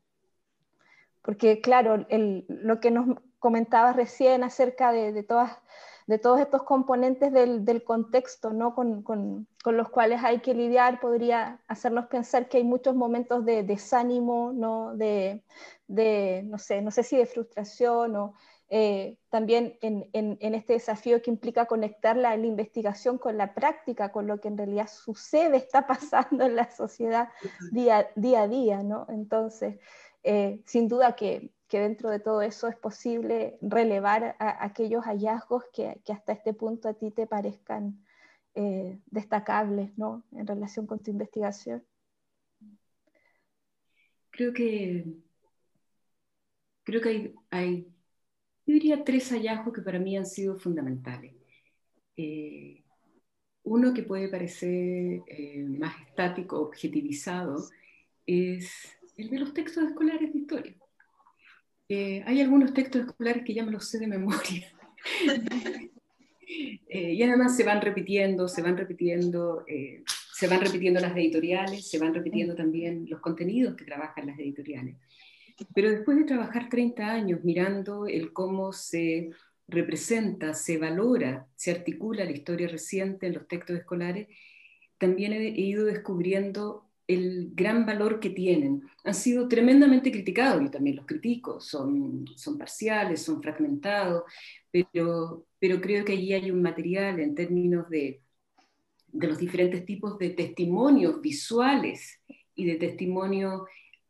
Porque, 1.23 1.61
claro, 1.61 2.07
lo 2.09 2.81
que 2.81 2.93
nos 2.93 3.19
comentabas 3.41 3.97
recién 3.97 4.45
acerca 4.45 4.93
de, 4.93 5.13
de 5.13 5.25
todas 5.25 5.51
de 6.07 6.19
todos 6.19 6.41
estos 6.41 6.63
componentes 6.63 7.33
del, 7.33 7.65
del 7.65 7.83
contexto 7.83 8.53
¿no? 8.53 8.75
Con, 8.75 9.03
con, 9.03 9.49
con, 9.63 9.77
los 9.77 9.89
cuales 9.89 10.23
hay 10.23 10.41
que 10.41 10.55
lidiar, 10.55 11.01
podría 11.01 11.61
hacernos 11.67 12.07
pensar 12.07 12.49
que 12.49 12.59
hay 12.59 12.65
muchos 12.65 12.95
momentos 12.95 13.45
de 13.45 13.63
desánimo, 13.65 14.53
¿no? 14.53 14.97
De, 14.97 15.43
de, 15.89 16.43
no, 16.47 16.59
sé, 16.59 16.81
no 16.83 16.91
sé 16.91 17.03
si 17.03 17.17
de 17.17 17.27
frustración 17.27 18.17
o 18.17 18.35
eh, 18.69 19.19
también 19.31 19.79
en, 19.81 20.09
en, 20.13 20.39
en, 20.41 20.55
este 20.55 20.73
desafío 20.73 21.23
que 21.23 21.31
implica 21.31 21.67
conectar 21.67 22.17
la, 22.17 22.37
la, 22.37 22.47
investigación 22.47 23.17
con 23.17 23.37
la 23.37 23.55
práctica, 23.55 24.11
con 24.11 24.27
lo 24.27 24.41
que 24.41 24.49
en 24.49 24.59
realidad 24.59 24.89
sucede, 24.89 25.57
está 25.57 25.87
pasando 25.87 26.45
en 26.45 26.57
la 26.57 26.71
sociedad 26.71 27.29
día, 27.71 28.09
día 28.17 28.43
a 28.43 28.49
día, 28.49 28.83
¿no? 28.83 29.07
Entonces, 29.09 29.79
eh, 30.25 30.61
sin 30.65 30.89
duda 30.89 31.15
que 31.15 31.53
que 31.69 31.81
dentro 31.81 32.11
de 32.11 32.21
todo 32.21 32.43
eso 32.43 32.69
es 32.69 32.77
posible 32.77 33.59
relevar 33.61 34.37
aquellos 34.39 35.05
hallazgos 35.05 35.65
que, 35.73 36.01
hasta 36.09 36.33
este 36.33 36.55
punto 36.55 36.89
a 36.89 36.95
ti 36.95 37.11
te 37.11 37.27
parezcan 37.27 38.05
eh, 38.55 38.99
destacables 39.07 39.97
¿no? 39.99 40.25
en 40.33 40.47
relación 40.47 40.87
con 40.87 41.01
tu 41.01 41.11
investigación. 41.11 41.85
Creo 44.31 44.53
que, 44.53 45.05
creo 46.85 47.01
que 47.01 47.09
hay, 47.09 47.35
hay 47.51 47.97
yo 48.67 48.75
diría 48.75 49.05
tres 49.05 49.31
hallazgos 49.31 49.73
que 49.73 49.83
para 49.83 50.01
mí 50.01 50.17
han 50.17 50.27
sido 50.27 50.59
fundamentales. 50.59 51.35
Eh, 52.17 52.83
uno 53.63 53.95
que 53.95 54.03
puede 54.03 54.29
parecer 54.29 55.23
eh, 55.29 55.65
más 55.69 55.95
estático, 56.01 56.61
objetivizado, 56.61 57.69
es 58.27 58.99
el 59.17 59.31
de 59.31 59.39
los 59.39 59.55
textos 59.55 59.85
escolares 59.85 60.33
de 60.33 60.39
historia. 60.39 60.75
Eh, 61.89 62.23
hay 62.27 62.41
algunos 62.41 62.75
textos 62.75 63.07
escolares 63.07 63.45
que 63.45 63.55
ya 63.55 63.65
me 63.65 63.73
los 63.73 63.89
sé 63.89 63.99
de 63.99 64.07
memoria. 64.07 64.67
Eh, 66.89 67.15
y 67.15 67.23
además 67.25 67.57
se 67.57 67.65
van 67.65 67.83
repitiendo, 67.83 68.47
se 68.47 68.63
van 68.63 68.77
repitiendo, 68.77 69.65
eh, 69.67 70.05
se 70.33 70.47
van 70.47 70.61
repitiendo 70.61 71.01
las 71.01 71.17
editoriales, 71.17 71.91
se 71.91 71.99
van 71.99 72.15
repitiendo 72.15 72.55
también 72.55 73.05
los 73.09 73.21
contenidos 73.21 73.75
que 73.75 73.85
trabajan 73.85 74.29
las 74.29 74.39
editoriales. 74.39 74.97
Pero 75.75 75.91
después 75.91 76.17
de 76.17 76.25
trabajar 76.25 76.69
30 76.69 77.11
años 77.11 77.41
mirando 77.43 78.07
el 78.07 78.33
cómo 78.33 78.73
se 78.73 79.31
representa, 79.67 80.55
se 80.55 80.79
valora, 80.79 81.49
se 81.57 81.73
articula 81.73 82.25
la 82.25 82.31
historia 82.31 82.69
reciente 82.69 83.27
en 83.27 83.35
los 83.35 83.49
textos 83.49 83.77
escolares, 83.77 84.29
también 84.99 85.33
he 85.33 85.49
ido 85.49 85.85
descubriendo 85.85 86.86
el 87.07 87.51
gran 87.55 87.87
valor 87.87 88.21
que 88.21 88.31
tienen. 88.31 88.83
Han 89.05 89.15
sido 89.15 89.49
tremendamente 89.49 90.11
criticados, 90.11 90.65
y 90.65 90.71
también 90.71 90.97
los 90.97 91.07
critico, 91.07 91.61
son, 91.61 92.27
son 92.37 92.59
parciales, 92.59 93.23
son 93.23 93.43
fragmentados, 93.43 94.25
pero, 94.71 95.47
pero 95.59 95.81
creo 95.81 96.05
que 96.05 96.13
allí 96.13 96.33
hay 96.33 96.51
un 96.51 96.63
material 96.63 97.21
en 97.21 97.35
términos 97.35 97.89
de, 97.89 98.21
de 99.07 99.27
los 99.29 99.39
diferentes 99.39 99.85
tipos 99.85 100.19
de 100.19 100.31
testimonios 100.31 101.21
visuales 101.21 102.21
y 102.55 102.65
de 102.65 102.77
testimonios 102.77 103.63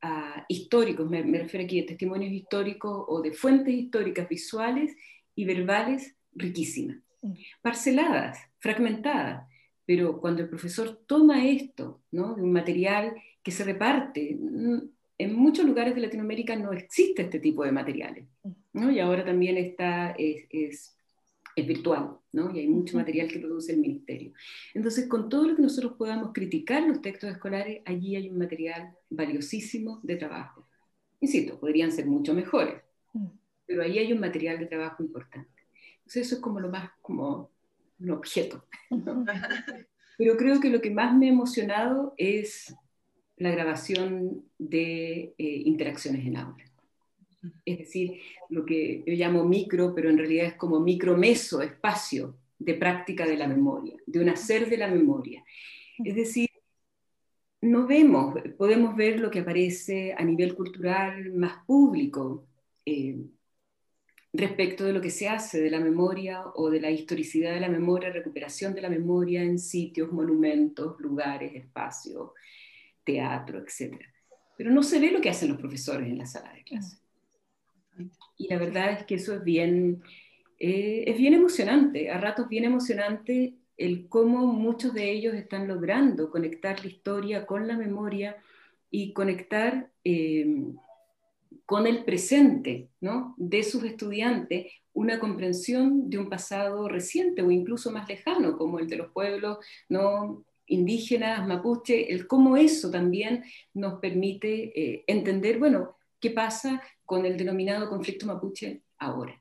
uh, 0.02 0.40
históricos, 0.48 1.08
me, 1.08 1.22
me, 1.22 1.40
refiero 1.40 1.64
aquí 1.64 1.80
a 1.80 1.86
testimonios 1.86 2.32
históricos 2.32 3.04
o 3.08 3.20
de 3.20 3.32
fuentes 3.32 3.74
históricas 3.74 4.28
visuales 4.28 4.96
y 5.34 5.44
verbales 5.44 6.16
riquísimas, 6.32 6.98
mm. 7.22 7.32
parceladas, 7.62 8.38
fragmentadas 8.58 9.46
pero 9.86 10.20
cuando 10.20 10.42
el 10.42 10.48
profesor 10.48 11.00
toma 11.06 11.46
esto, 11.46 12.02
¿no? 12.10 12.34
de 12.34 12.42
un 12.42 12.52
material 12.52 13.14
que 13.42 13.52
se 13.52 13.64
reparte, 13.64 14.36
mm, 14.38 14.78
en 15.18 15.34
muchos 15.34 15.64
lugares 15.64 15.94
de 15.94 16.02
Latinoamérica 16.02 16.56
no 16.56 16.72
existe 16.72 17.22
este 17.22 17.38
tipo 17.38 17.64
de 17.64 17.72
materiales, 17.72 18.26
¿no? 18.72 18.90
y 18.90 18.98
ahora 18.98 19.24
también 19.24 19.56
está, 19.56 20.10
es, 20.10 20.44
es, 20.50 20.96
es 21.54 21.66
virtual, 21.66 22.18
¿no? 22.32 22.54
y 22.54 22.58
hay 22.58 22.68
mucho 22.68 22.96
material 22.98 23.28
que 23.28 23.38
produce 23.38 23.72
el 23.72 23.78
ministerio. 23.78 24.32
Entonces, 24.74 25.08
con 25.08 25.28
todo 25.28 25.48
lo 25.48 25.56
que 25.56 25.62
nosotros 25.62 25.92
podamos 25.96 26.32
criticar 26.34 26.82
los 26.82 27.00
textos 27.00 27.30
escolares, 27.30 27.80
allí 27.86 28.16
hay 28.16 28.28
un 28.28 28.38
material 28.38 28.92
valiosísimo 29.08 30.00
de 30.02 30.16
trabajo. 30.16 30.68
Insisto, 31.20 31.58
podrían 31.58 31.92
ser 31.92 32.06
mucho 32.06 32.34
mejores, 32.34 32.82
pero 33.64 33.82
ahí 33.82 33.98
hay 33.98 34.12
un 34.12 34.20
material 34.20 34.58
de 34.58 34.66
trabajo 34.66 35.02
importante. 35.02 35.48
Entonces, 35.98 36.26
eso 36.26 36.34
es 36.36 36.40
como 36.40 36.60
lo 36.60 36.68
más 36.68 36.90
como 37.00 37.50
un 37.98 38.10
objeto. 38.10 38.64
Pero 40.18 40.36
creo 40.36 40.60
que 40.60 40.70
lo 40.70 40.80
que 40.80 40.90
más 40.90 41.14
me 41.14 41.26
ha 41.26 41.32
emocionado 41.32 42.14
es 42.16 42.74
la 43.36 43.50
grabación 43.50 44.44
de 44.58 45.34
eh, 45.36 45.62
interacciones 45.64 46.26
en 46.26 46.38
aula. 46.38 46.64
Es 47.64 47.78
decir, 47.78 48.20
lo 48.48 48.64
que 48.64 49.04
yo 49.06 49.14
llamo 49.14 49.44
micro, 49.44 49.94
pero 49.94 50.10
en 50.10 50.18
realidad 50.18 50.46
es 50.46 50.54
como 50.54 50.80
micro-meso, 50.80 51.62
espacio 51.62 52.38
de 52.58 52.74
práctica 52.74 53.26
de 53.26 53.36
la 53.36 53.46
memoria, 53.46 53.96
de 54.06 54.20
un 54.20 54.30
hacer 54.30 54.68
de 54.68 54.78
la 54.78 54.88
memoria. 54.88 55.44
Es 56.02 56.14
decir, 56.16 56.48
no 57.60 57.86
vemos, 57.86 58.34
podemos 58.56 58.96
ver 58.96 59.20
lo 59.20 59.30
que 59.30 59.40
aparece 59.40 60.14
a 60.16 60.24
nivel 60.24 60.54
cultural 60.54 61.32
más 61.32 61.64
público, 61.66 62.46
eh, 62.84 63.18
respecto 64.38 64.84
de 64.84 64.92
lo 64.92 65.00
que 65.00 65.10
se 65.10 65.28
hace 65.28 65.60
de 65.60 65.70
la 65.70 65.80
memoria 65.80 66.42
o 66.54 66.70
de 66.70 66.80
la 66.80 66.90
historicidad 66.90 67.54
de 67.54 67.60
la 67.60 67.68
memoria, 67.68 68.10
recuperación 68.10 68.74
de 68.74 68.82
la 68.82 68.88
memoria 68.88 69.42
en 69.42 69.58
sitios, 69.58 70.12
monumentos, 70.12 70.98
lugares, 71.00 71.54
espacios, 71.54 72.30
teatro, 73.04 73.60
etc. 73.60 74.00
Pero 74.56 74.70
no 74.70 74.82
se 74.82 74.98
ve 74.98 75.10
lo 75.10 75.20
que 75.20 75.30
hacen 75.30 75.48
los 75.48 75.58
profesores 75.58 76.08
en 76.08 76.18
la 76.18 76.26
sala 76.26 76.52
de 76.52 76.64
clase. 76.64 76.98
Y 78.36 78.48
la 78.48 78.58
verdad 78.58 78.92
es 78.92 79.06
que 79.06 79.14
eso 79.14 79.34
es 79.34 79.44
bien, 79.44 80.02
eh, 80.58 81.04
es 81.06 81.16
bien 81.16 81.34
emocionante, 81.34 82.10
a 82.10 82.18
ratos 82.18 82.48
bien 82.48 82.64
emocionante 82.64 83.54
el 83.76 84.08
cómo 84.08 84.46
muchos 84.46 84.94
de 84.94 85.10
ellos 85.10 85.34
están 85.34 85.68
logrando 85.68 86.30
conectar 86.30 86.80
la 86.80 86.88
historia 86.88 87.46
con 87.46 87.68
la 87.68 87.76
memoria 87.76 88.36
y 88.90 89.12
conectar 89.12 89.90
eh, 90.04 90.46
con 91.66 91.86
el 91.86 92.04
presente 92.04 92.88
¿no? 93.00 93.34
de 93.36 93.62
sus 93.64 93.82
estudiantes 93.84 94.72
una 94.92 95.18
comprensión 95.18 96.08
de 96.08 96.18
un 96.18 96.30
pasado 96.30 96.88
reciente 96.88 97.42
o 97.42 97.50
incluso 97.50 97.90
más 97.90 98.08
lejano, 98.08 98.56
como 98.56 98.78
el 98.78 98.88
de 98.88 98.96
los 98.96 99.12
pueblos 99.12 99.58
¿no? 99.90 100.44
indígenas, 100.66 101.46
mapuche, 101.46 102.12
el 102.12 102.26
cómo 102.26 102.56
eso 102.56 102.90
también 102.90 103.44
nos 103.74 104.00
permite 104.00 104.72
eh, 104.74 105.04
entender, 105.06 105.58
bueno, 105.58 105.96
qué 106.18 106.30
pasa 106.30 106.82
con 107.04 107.26
el 107.26 107.36
denominado 107.36 107.90
conflicto 107.90 108.26
mapuche 108.26 108.82
ahora. 108.98 109.38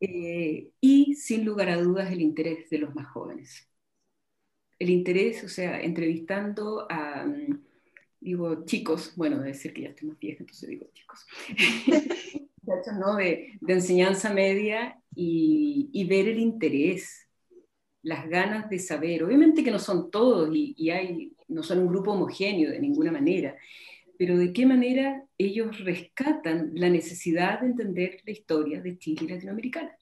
Eh, 0.00 0.70
y 0.80 1.14
sin 1.14 1.44
lugar 1.44 1.68
a 1.68 1.80
dudas 1.80 2.10
el 2.10 2.22
interés 2.22 2.70
de 2.70 2.78
los 2.78 2.94
más 2.94 3.06
jóvenes. 3.08 3.68
El 4.78 4.90
interés, 4.90 5.44
o 5.44 5.48
sea, 5.48 5.80
entrevistando 5.80 6.86
a... 6.88 7.24
Mm, 7.24 7.71
digo 8.22 8.64
chicos, 8.64 9.12
bueno, 9.16 9.40
de 9.40 9.48
decir 9.48 9.72
que 9.72 9.82
ya 9.82 9.88
estoy 9.88 10.08
más 10.08 10.18
vieja, 10.18 10.38
entonces 10.40 10.68
digo 10.68 10.86
chicos, 10.92 11.26
¿no? 12.98 13.16
de, 13.16 13.58
de, 13.60 13.72
enseñanza 13.72 14.32
media 14.32 14.98
y, 15.14 15.90
y, 15.92 16.04
ver 16.04 16.28
el 16.28 16.38
interés, 16.38 17.28
las 18.02 18.28
ganas 18.28 18.70
de 18.70 18.78
saber. 18.78 19.24
Obviamente 19.24 19.64
que 19.64 19.70
no 19.70 19.78
son 19.78 20.10
todos 20.10 20.54
y, 20.54 20.74
y, 20.76 20.90
hay, 20.90 21.32
no 21.48 21.62
son 21.62 21.80
un 21.80 21.88
grupo 21.88 22.12
homogéneo 22.12 22.70
de 22.70 22.80
ninguna 22.80 23.10
manera, 23.10 23.56
pero 24.18 24.36
de 24.36 24.52
qué 24.52 24.66
manera 24.66 25.24
ellos 25.36 25.80
rescatan 25.80 26.70
la 26.74 26.88
necesidad 26.88 27.60
de 27.60 27.66
entender 27.66 28.20
la 28.24 28.32
historia 28.32 28.80
de 28.80 28.98
Chile 28.98 29.24
y 29.24 29.28
Latinoamericana. 29.28 29.96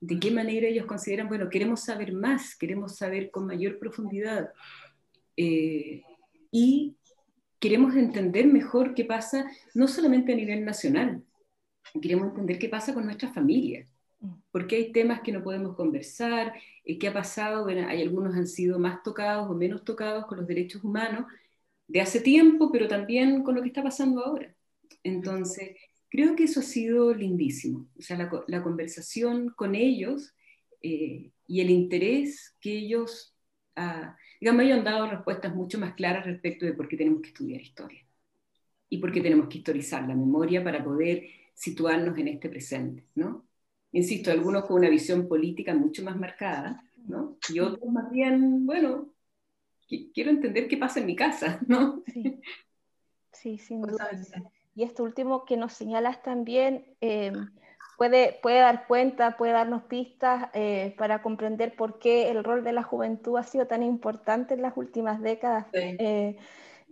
De 0.00 0.18
qué 0.18 0.32
manera 0.32 0.66
ellos 0.66 0.86
consideran, 0.86 1.28
bueno, 1.28 1.48
queremos 1.48 1.84
saber 1.84 2.12
más, 2.12 2.56
queremos 2.56 2.96
saber 2.96 3.30
con 3.30 3.46
mayor 3.46 3.78
profundidad. 3.78 4.50
Eh, 5.36 6.02
y 6.50 6.96
queremos 7.62 7.94
entender 7.94 8.48
mejor 8.48 8.92
qué 8.92 9.04
pasa, 9.04 9.48
no 9.72 9.86
solamente 9.86 10.32
a 10.32 10.36
nivel 10.36 10.64
nacional, 10.64 11.22
queremos 12.02 12.30
entender 12.30 12.58
qué 12.58 12.68
pasa 12.68 12.92
con 12.92 13.04
nuestras 13.04 13.32
familias, 13.32 13.88
porque 14.50 14.74
hay 14.74 14.90
temas 14.90 15.20
que 15.20 15.30
no 15.30 15.44
podemos 15.44 15.76
conversar, 15.76 16.54
eh, 16.84 16.98
qué 16.98 17.06
ha 17.06 17.12
pasado, 17.12 17.62
bueno, 17.62 17.86
hay 17.86 18.02
algunos 18.02 18.34
han 18.34 18.48
sido 18.48 18.80
más 18.80 19.04
tocados 19.04 19.48
o 19.48 19.54
menos 19.54 19.84
tocados 19.84 20.26
con 20.26 20.38
los 20.38 20.46
derechos 20.48 20.82
humanos, 20.82 21.26
de 21.86 22.00
hace 22.00 22.20
tiempo, 22.20 22.72
pero 22.72 22.88
también 22.88 23.44
con 23.44 23.54
lo 23.54 23.62
que 23.62 23.68
está 23.68 23.82
pasando 23.84 24.24
ahora. 24.24 24.52
Entonces, 25.04 25.76
creo 26.10 26.34
que 26.34 26.44
eso 26.44 26.58
ha 26.60 26.64
sido 26.64 27.14
lindísimo. 27.14 27.88
O 27.96 28.02
sea, 28.02 28.28
la, 28.48 28.62
conversación 28.64 29.50
con 29.50 29.76
ellos 29.76 30.34
eh, 30.82 31.30
y 31.46 31.60
el 31.60 31.70
interés 31.70 32.56
que 32.60 32.72
ellos, 32.76 33.31
ah, 33.76 34.16
digamos, 34.40 34.62
ellos 34.62 34.78
han 34.78 34.84
dado 34.84 35.10
respuestas 35.10 35.54
mucho 35.54 35.78
más 35.78 35.94
claras 35.94 36.26
respecto 36.26 36.66
de 36.66 36.72
por 36.72 36.88
qué 36.88 36.96
tenemos 36.96 37.22
que 37.22 37.28
estudiar 37.28 37.60
historia 37.60 38.04
y 38.88 38.98
por 38.98 39.12
qué 39.12 39.20
tenemos 39.20 39.48
que 39.48 39.58
historizar 39.58 40.06
la 40.06 40.14
memoria 40.14 40.62
para 40.62 40.84
poder 40.84 41.24
situarnos 41.54 42.18
en 42.18 42.28
este 42.28 42.48
presente, 42.48 43.06
¿no? 43.14 43.46
Insisto, 43.92 44.30
algunos 44.30 44.64
con 44.64 44.78
una 44.78 44.88
visión 44.88 45.28
política 45.28 45.74
mucho 45.74 46.02
más 46.02 46.16
marcada, 46.16 46.82
¿no? 47.06 47.36
Y 47.48 47.60
otros 47.60 47.90
más 47.90 48.10
bien, 48.10 48.66
bueno, 48.66 49.12
quiero 49.86 50.30
entender 50.30 50.68
qué 50.68 50.76
pasa 50.76 51.00
en 51.00 51.06
mi 51.06 51.16
casa, 51.16 51.60
¿no? 51.66 52.02
Sí, 52.12 52.40
sí 53.32 53.58
sin 53.58 53.82
duda. 53.82 54.10
Y 54.74 54.84
esto 54.84 55.04
último 55.04 55.44
que 55.44 55.56
nos 55.56 55.74
señalas 55.74 56.22
también 56.22 56.86
eh, 57.00 57.32
puede, 57.96 58.38
puede 58.42 58.60
dar 58.60 58.86
cuenta, 58.86 59.36
puede 59.36 59.52
darnos 59.52 59.82
pistas 59.84 60.48
eh, 60.54 60.94
para 60.98 61.22
comprender 61.22 61.74
por 61.76 61.98
qué 61.98 62.30
el 62.30 62.44
rol 62.44 62.64
de 62.64 62.72
la 62.72 62.82
juventud 62.82 63.38
ha 63.38 63.42
sido 63.42 63.66
tan 63.66 63.82
importante 63.82 64.54
en 64.54 64.62
las 64.62 64.76
últimas 64.76 65.20
décadas. 65.20 65.66
Eh, 65.72 66.36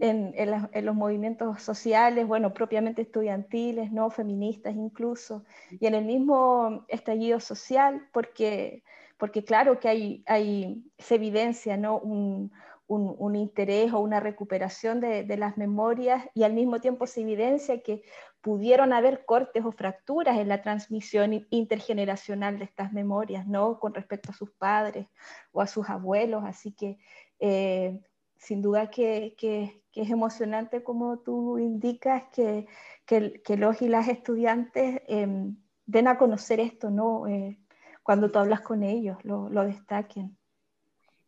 en, 0.00 0.32
en, 0.34 0.86
los 0.86 0.94
movimientos 0.94 1.62
sociales, 1.62 2.26
bueno, 2.26 2.54
propiamente 2.54 3.02
estudiantiles, 3.02 3.92
no 3.92 4.08
feministas 4.10 4.74
incluso, 4.74 5.44
y 5.78 5.86
en 5.86 5.94
el 5.94 6.06
mismo 6.06 6.86
estallido 6.88 7.38
social, 7.38 8.08
porque, 8.10 8.82
porque 9.18 9.44
claro 9.44 9.78
que 9.78 9.88
hay, 9.88 10.22
hay, 10.26 10.82
se 10.98 11.16
evidencia 11.16 11.76
¿no? 11.76 11.98
un, 11.98 12.50
un, 12.90 13.36
interés 13.36 13.92
o 13.92 14.00
una 14.00 14.18
recuperación 14.18 15.00
de, 15.00 15.36
las 15.36 15.56
memorias 15.56 16.24
y 16.34 16.42
al 16.42 16.54
mismo 16.54 16.80
tiempo 16.80 17.06
se 17.06 17.20
evidencia 17.20 17.82
que 17.82 18.02
pudieron 18.40 18.92
haber 18.92 19.24
cortes 19.24 19.64
o 19.64 19.70
fracturas 19.70 20.38
en 20.38 20.48
la 20.48 20.60
transmisión 20.60 21.46
intergeneracional 21.50 22.58
de 22.58 22.64
estas 22.64 22.92
memorias, 22.92 23.46
¿no? 23.46 23.78
Con 23.78 23.94
respecto 23.94 24.32
a 24.32 24.34
sus 24.34 24.50
padres 24.50 25.06
o 25.52 25.60
a 25.60 25.68
sus 25.68 25.88
abuelos. 25.88 26.42
Así 26.44 26.72
que 26.72 26.98
eh, 27.38 28.00
sin 28.36 28.60
duda 28.60 28.90
que, 28.90 29.36
es 29.92 30.10
emocionante 30.10 30.82
como 30.82 31.18
tú 31.20 31.58
indicas 31.58 32.24
que, 32.32 32.66
los 33.56 33.82
y 33.82 33.88
las 33.88 34.08
estudiantes 34.08 35.02
em, 35.06 35.56
den 35.86 36.08
a 36.08 36.18
conocer 36.18 36.58
esto, 36.58 36.90
¿no? 36.90 37.28
Eh, 37.28 37.58
cuando 38.02 38.30
tú 38.32 38.40
hablas 38.40 38.62
con 38.62 38.82
ellos, 38.82 39.18
lo 39.24 39.64
destaquen. 39.64 40.39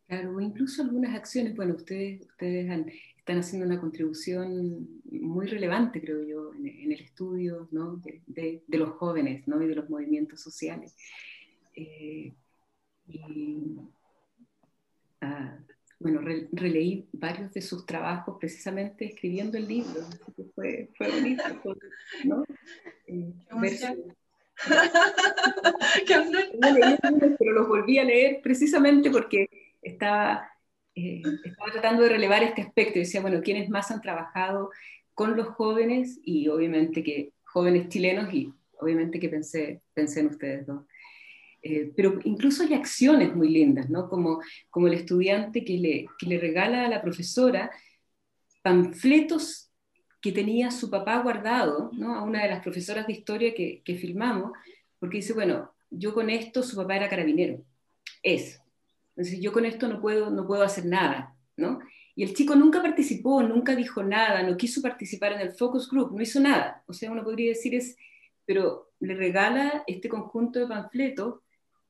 Claro, 0.07 0.39
incluso 0.39 0.83
algunas 0.83 1.15
acciones, 1.15 1.55
bueno, 1.55 1.75
ustedes, 1.75 2.21
ustedes 2.21 2.69
están 3.17 3.39
haciendo 3.39 3.65
una 3.65 3.79
contribución 3.79 5.01
muy 5.05 5.47
relevante, 5.47 6.01
creo 6.01 6.23
yo, 6.23 6.53
en, 6.53 6.91
el 6.91 6.99
estudio 6.99 7.67
¿no? 7.71 8.01
de, 8.27 8.61
de, 8.67 8.77
los 8.77 8.91
jóvenes 8.91 9.47
¿no? 9.47 9.61
y 9.63 9.67
de 9.67 9.75
los 9.75 9.89
movimientos 9.89 10.41
sociales. 10.41 10.95
Eh, 11.75 12.33
y, 13.07 13.77
ah, 15.21 15.57
bueno, 15.99 16.21
releí 16.51 17.07
varios 17.13 17.53
de 17.53 17.61
sus 17.61 17.85
trabajos 17.85 18.37
precisamente 18.39 19.05
escribiendo 19.05 19.57
el 19.57 19.67
libro, 19.67 20.01
así 20.01 20.31
que 20.35 20.43
fue, 20.53 20.89
fue 20.97 21.09
bonito, 21.09 21.43
¿no? 22.25 22.43
Eh, 23.07 23.33
pero 27.39 27.53
los 27.53 27.67
volví 27.67 27.97
a 27.97 28.03
leer 28.03 28.39
precisamente 28.43 29.09
porque 29.09 29.47
estaba, 29.83 30.49
eh, 30.95 31.21
estaba 31.43 31.71
tratando 31.71 32.03
de 32.03 32.09
relevar 32.09 32.43
este 32.43 32.61
aspecto. 32.61 32.99
Decía, 32.99 33.21
bueno, 33.21 33.41
¿quiénes 33.41 33.69
más 33.69 33.91
han 33.91 34.01
trabajado 34.01 34.71
con 35.13 35.35
los 35.35 35.47
jóvenes? 35.49 36.19
Y 36.23 36.47
obviamente 36.47 37.03
que 37.03 37.33
jóvenes 37.43 37.89
chilenos 37.89 38.33
y 38.33 38.53
obviamente 38.79 39.19
que 39.19 39.29
pensé, 39.29 39.81
pensé 39.93 40.21
en 40.21 40.27
ustedes 40.27 40.65
dos. 40.65 40.83
Eh, 41.61 41.93
pero 41.95 42.19
incluso 42.25 42.63
hay 42.63 42.73
acciones 42.73 43.33
muy 43.35 43.49
lindas, 43.49 43.89
¿no? 43.89 44.09
Como, 44.09 44.41
como 44.69 44.87
el 44.87 44.95
estudiante 44.95 45.63
que 45.63 45.77
le, 45.77 46.05
que 46.17 46.25
le 46.25 46.37
regala 46.37 46.85
a 46.85 46.89
la 46.89 47.01
profesora 47.01 47.71
panfletos 48.61 49.71
que 50.21 50.31
tenía 50.31 50.71
su 50.71 50.89
papá 50.89 51.21
guardado, 51.21 51.91
¿no? 51.93 52.15
A 52.15 52.23
una 52.23 52.43
de 52.43 52.49
las 52.49 52.61
profesoras 52.61 53.07
de 53.07 53.13
historia 53.13 53.53
que, 53.53 53.81
que 53.83 53.95
filmamos, 53.95 54.51
porque 54.99 55.17
dice, 55.17 55.33
bueno, 55.33 55.73
yo 55.89 56.13
con 56.13 56.29
esto, 56.29 56.63
su 56.63 56.75
papá 56.75 56.95
era 56.95 57.09
carabinero, 57.09 57.61
es, 58.23 58.62
entonces 59.15 59.39
yo 59.39 59.51
con 59.51 59.65
esto 59.65 59.87
no 59.87 60.01
puedo, 60.01 60.29
no 60.29 60.45
puedo 60.47 60.63
hacer 60.63 60.85
nada, 60.85 61.35
¿no? 61.55 61.79
Y 62.15 62.23
el 62.23 62.33
chico 62.33 62.55
nunca 62.55 62.81
participó, 62.81 63.41
nunca 63.43 63.75
dijo 63.75 64.03
nada, 64.03 64.43
no 64.43 64.57
quiso 64.57 64.81
participar 64.81 65.33
en 65.33 65.41
el 65.41 65.51
focus 65.51 65.89
group, 65.89 66.15
no 66.15 66.21
hizo 66.21 66.39
nada. 66.39 66.83
O 66.85 66.93
sea, 66.93 67.11
uno 67.11 67.23
podría 67.23 67.49
decir 67.49 67.73
es, 67.75 67.95
pero 68.45 68.91
le 68.99 69.15
regala 69.15 69.83
este 69.87 70.09
conjunto 70.09 70.59
de 70.59 70.67
panfletos 70.67 71.39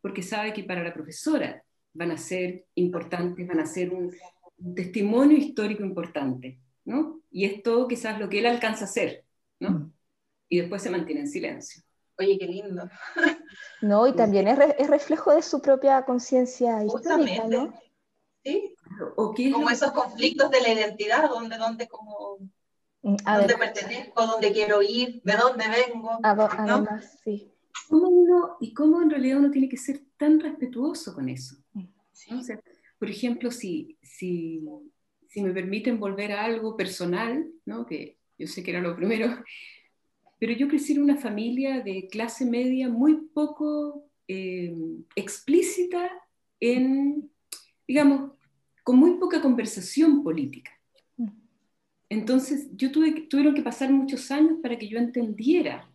porque 0.02 0.22
sabe 0.22 0.54
que 0.54 0.64
para 0.64 0.84
la 0.84 0.94
profesora 0.94 1.64
van 1.94 2.12
a 2.12 2.18
ser 2.18 2.66
importantes, 2.76 3.48
van 3.48 3.60
a 3.60 3.66
ser 3.66 3.94
un, 3.94 4.14
testimonio 4.76 5.38
histórico 5.38 5.84
importante, 5.84 6.60
¿no? 6.86 7.22
Y 7.32 7.46
es 7.46 7.64
todo 7.64 7.88
quizás 7.88 8.20
lo 8.20 8.30
que 8.30 8.40
él 8.40 8.46
alcanza 8.46 8.86
a 8.86 8.88
hacer, 8.88 9.26
¿no? 9.60 9.70
Mm. 9.72 9.94
Y 10.50 10.60
después 10.60 10.82
se 10.82 10.90
mantiene 10.90 11.22
en 11.22 11.28
silencio. 11.28 11.84
Oye, 12.18 12.38
qué 12.38 12.48
lindo. 12.48 12.90
No, 13.82 14.08
y 14.08 14.14
también 14.14 14.48
es, 14.48 14.88
reflejo 14.88 15.34
de 15.34 15.42
su 15.42 15.62
propia 15.62 16.06
conciencia 16.06 16.84
histórica, 16.86 17.48
¿no? 17.48 17.74
Sí. 18.44 18.76
como 19.52 19.70
esos 19.70 19.92
conflictos 19.92 20.52
de 20.52 20.62
la 20.62 20.74
identidad, 20.74 21.30
donde, 21.30 21.58
donde 21.58 21.88
como 21.88 22.38
mm, 23.02 23.16
dónde 23.26 23.58
pertenezco, 23.58 24.28
dónde 24.28 24.52
quiero 24.52 24.82
ir, 24.82 25.22
de 25.24 25.34
dónde 25.34 25.66
vengo. 25.68 26.20
Además, 26.24 27.20
sí. 27.24 27.52
y 28.60 28.74
cómo 28.74 29.02
en 29.02 29.10
realidad 29.10 29.40
uno 29.40 29.52
tiene 29.52 29.70
que 29.70 29.78
ser 29.78 30.02
tan 30.18 30.40
respetuoso 30.40 31.14
con 31.14 31.30
eso. 31.30 31.56
Por 33.00 33.10
ejemplo, 33.10 33.52
si, 33.52 33.98
si, 34.02 34.64
si 35.28 35.42
me 35.42 35.52
permiten 35.52 36.00
volver 36.00 36.32
a 36.32 36.46
algo 36.46 36.78
personal, 36.78 37.50
¿no? 37.66 37.86
que 37.86 38.18
yo 38.38 38.48
sé 38.48 38.64
que 38.64 38.72
era 38.72 38.82
lo 38.82 38.96
primero, 38.96 39.44
pero 40.44 40.58
yo 40.58 40.68
crecí 40.68 40.92
en 40.92 41.04
una 41.04 41.16
familia 41.16 41.80
de 41.80 42.10
clase 42.10 42.46
media 42.46 42.90
muy 42.90 43.30
poco 43.34 44.10
eh, 44.28 44.76
explícita 45.16 46.12
en, 46.60 47.32
digamos, 47.88 48.34
con 48.84 48.98
muy 48.98 49.12
poca 49.20 49.42
conversación 49.42 50.22
política. 50.22 50.72
Entonces, 52.10 52.68
yo 52.76 52.92
tuve, 52.92 53.22
tuvieron 53.30 53.56
que 53.56 53.62
pasar 53.62 53.90
muchos 53.90 54.32
años 54.32 54.60
para 54.62 54.78
que 54.78 54.90
yo 54.90 54.98
entendiera 54.98 55.90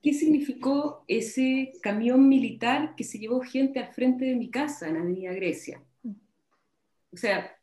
qué 0.00 0.14
significó 0.14 1.02
ese 1.08 1.72
camión 1.82 2.28
militar 2.28 2.94
que 2.94 3.02
se 3.02 3.18
llevó 3.18 3.40
gente 3.40 3.80
al 3.80 3.92
frente 3.92 4.24
de 4.24 4.36
mi 4.36 4.50
casa 4.50 4.88
en 4.88 4.98
Avenida 4.98 5.32
Grecia. 5.32 5.82
O 7.10 7.16
sea, 7.16 7.58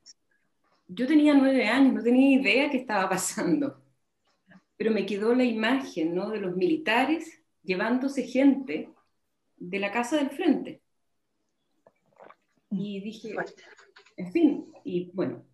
yo 0.89 1.07
tenía 1.07 1.33
nueve 1.33 1.65
años, 1.69 1.93
no 1.93 2.03
tenía 2.03 2.37
idea 2.37 2.69
qué 2.69 2.79
estaba 2.79 3.07
pasando 3.07 3.84
pero 4.77 4.91
me 4.91 5.05
quedó 5.05 5.33
la 5.35 5.43
imagen 5.43 6.15
¿no? 6.15 6.29
de 6.29 6.39
los 6.39 6.55
militares 6.55 7.41
llevándose 7.63 8.23
gente 8.23 8.89
de 9.57 9.79
la 9.79 9.91
casa 9.91 10.17
del 10.17 10.29
frente. 10.29 10.81
Y 12.69 12.99
dije, 13.01 13.35
en 14.17 14.31
fin, 14.31 14.73
y 14.83 15.11
bueno, 15.13 15.45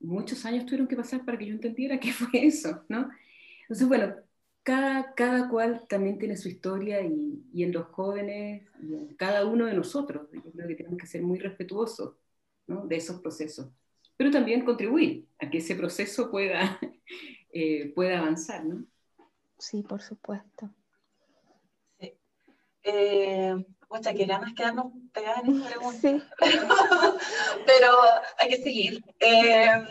muchos 0.00 0.44
años 0.44 0.64
tuvieron 0.64 0.86
que 0.86 0.96
pasar 0.96 1.24
para 1.24 1.38
que 1.38 1.46
yo 1.46 1.52
entendiera 1.52 2.00
qué 2.00 2.12
fue 2.12 2.46
eso, 2.46 2.84
¿no? 2.88 3.10
Entonces, 3.62 3.88
bueno, 3.88 4.14
cada, 4.62 5.14
cada 5.14 5.48
cual 5.48 5.86
también 5.88 6.18
tiene 6.18 6.36
su 6.36 6.48
historia 6.48 7.00
y, 7.02 7.44
y, 7.52 7.62
en 7.62 7.72
los 7.72 7.86
jóvenes, 7.86 8.66
y 8.82 8.94
en 8.94 9.14
cada 9.14 9.44
uno 9.44 9.66
de 9.66 9.74
nosotros, 9.74 10.28
yo 10.32 10.52
creo 10.52 10.68
que 10.68 10.74
tenemos 10.74 10.98
que 10.98 11.06
ser 11.06 11.22
muy 11.22 11.38
respetuosos 11.38 12.16
¿no? 12.66 12.86
de 12.86 12.96
esos 12.96 13.20
procesos, 13.20 13.70
pero 14.16 14.30
también 14.30 14.64
contribuir 14.64 15.26
a 15.38 15.50
que 15.50 15.58
ese 15.58 15.74
proceso 15.76 16.30
pueda 16.30 16.80
eh, 17.58 17.92
pueda 17.94 18.18
avanzar, 18.18 18.64
¿no? 18.64 18.84
Sí, 19.58 19.82
por 19.82 20.02
supuesto. 20.02 20.70
Sí. 21.98 22.12
Eh, 22.82 23.64
que 24.14 24.24
ganas 24.26 24.52
quedarnos 24.54 24.92
pegadas 25.12 25.44
en 25.44 25.56
esta 25.56 25.68
pregunta. 25.70 26.00
Sí. 26.00 26.22
Pero 27.66 27.88
hay 28.38 28.48
que 28.50 28.62
seguir. 28.62 29.04
Eh, 29.20 29.86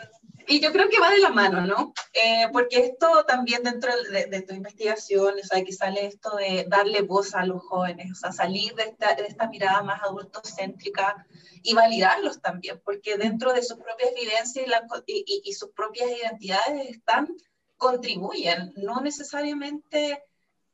y 0.47 0.59
yo 0.59 0.71
creo 0.71 0.89
que 0.89 0.99
va 0.99 1.09
de 1.09 1.19
la 1.19 1.31
mano, 1.31 1.61
¿no? 1.61 1.93
Eh, 2.13 2.47
porque 2.53 2.77
esto 2.77 3.25
también 3.25 3.63
dentro 3.63 3.91
de, 4.11 4.41
tu 4.43 4.53
investigación, 4.53 5.33
o 5.41 5.43
sea, 5.43 5.63
que 5.63 5.73
sale 5.73 6.05
esto 6.05 6.35
de 6.35 6.65
darle 6.67 7.01
voz 7.01 7.33
a 7.33 7.45
los 7.45 7.63
jóvenes, 7.63 8.11
o 8.11 8.15
sea, 8.15 8.31
salir 8.31 8.75
de 8.75 8.83
esta, 8.83 9.15
de 9.15 9.25
esta 9.25 9.47
mirada 9.47 9.81
más 9.81 10.03
adultocéntrica 10.03 11.25
y 11.63 11.73
validarlos 11.73 12.41
también, 12.41 12.79
porque 12.85 13.17
dentro 13.17 13.53
de 13.53 13.63
sus 13.63 13.77
propias 13.77 14.13
vivencias 14.13 14.67
y, 15.07 15.41
y 15.43 15.53
sus 15.53 15.71
propias 15.71 16.11
identidades 16.11 16.89
están 16.89 17.35
contribuyen, 17.77 18.73
no 18.77 19.01
necesariamente 19.01 20.23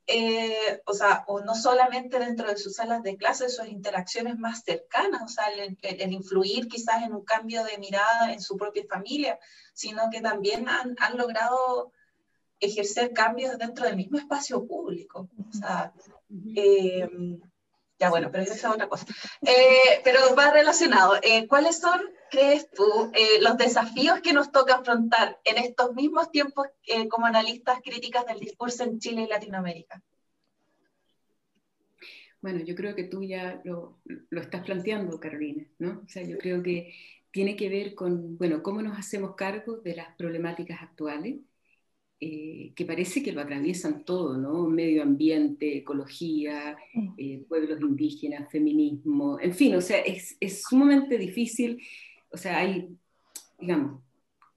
eh, 0.06 0.82
o 0.84 0.92
sea, 0.92 1.24
o 1.28 1.40
no 1.40 1.54
solamente 1.54 2.18
dentro 2.18 2.48
de 2.48 2.56
sus 2.56 2.74
salas 2.74 3.02
de 3.02 3.16
clase, 3.16 3.48
sus 3.48 3.68
interacciones 3.68 4.36
más 4.36 4.62
cercanas, 4.64 5.22
o 5.22 5.28
sea, 5.28 5.46
el, 5.52 5.78
el, 5.80 6.12
influir 6.12 6.66
quizás 6.66 7.02
en 7.04 7.14
un 7.14 7.24
cambio 7.24 7.62
de 7.64 7.78
mirada 7.78 8.32
en 8.32 8.40
su 8.40 8.56
propia 8.56 8.82
familia, 8.88 9.38
sino 9.72 10.10
que 10.10 10.20
también 10.20 10.68
han, 10.68 10.96
han 10.98 11.16
logrado 11.16 11.92
ejercer 12.58 13.12
cambios 13.12 13.56
dentro 13.58 13.86
del 13.86 13.96
mismo 13.96 14.18
espacio 14.18 14.66
público. 14.66 15.28
O 15.48 15.52
sea, 15.52 15.92
eh, 16.56 17.08
ya 17.98 18.10
bueno, 18.10 18.30
pero 18.30 18.42
esa 18.42 18.54
es 18.54 18.64
otra 18.64 18.88
cosa. 18.88 19.06
Eh, 19.42 20.00
pero 20.02 20.34
va 20.36 20.50
relacionado. 20.50 21.14
¿Cuáles 21.48 21.78
son, 21.78 22.00
crees 22.32 22.70
tú, 22.70 23.12
los 23.42 23.56
desafíos 23.58 24.20
que 24.22 24.32
nos 24.32 24.50
toca 24.50 24.76
afrontar 24.76 25.38
en 25.44 25.58
estos 25.58 25.94
mismos 25.94 26.30
tiempos 26.30 26.66
como 27.10 27.26
analistas 27.26 27.80
críticas 27.84 28.24
del 28.26 28.40
discurso 28.40 28.84
en 28.84 28.98
Chile 28.98 29.22
y 29.22 29.28
Latinoamérica? 29.28 30.02
Bueno, 32.40 32.64
yo 32.64 32.74
creo 32.74 32.96
que 32.96 33.04
tú 33.04 33.22
ya 33.22 33.60
lo, 33.64 34.00
lo 34.04 34.40
estás 34.40 34.64
planteando, 34.64 35.20
Carolina, 35.20 35.64
¿no? 35.78 36.02
O 36.04 36.08
sea, 36.08 36.24
yo 36.24 36.38
creo 36.38 36.62
que 36.62 36.92
tiene 37.30 37.54
que 37.56 37.68
ver 37.68 37.94
con, 37.94 38.36
bueno, 38.36 38.62
cómo 38.62 38.82
nos 38.82 38.98
hacemos 38.98 39.34
cargo 39.34 39.76
de 39.76 39.96
las 39.96 40.14
problemáticas 40.16 40.82
actuales, 40.82 41.36
eh, 42.24 42.72
que 42.76 42.84
parece 42.84 43.20
que 43.20 43.32
lo 43.32 43.40
atraviesan 43.40 44.04
todo, 44.04 44.36
¿no? 44.36 44.68
Medio 44.68 45.02
ambiente, 45.02 45.78
ecología, 45.78 46.76
eh, 47.16 47.44
pueblos 47.48 47.80
indígenas, 47.80 48.48
feminismo, 48.52 49.40
en 49.40 49.52
fin, 49.54 49.74
o 49.74 49.80
sea, 49.80 49.98
es, 49.98 50.36
es, 50.38 50.62
sumamente 50.62 51.18
difícil, 51.18 51.82
o 52.32 52.36
sea, 52.36 52.58
hay, 52.58 52.96
digamos, 53.58 54.00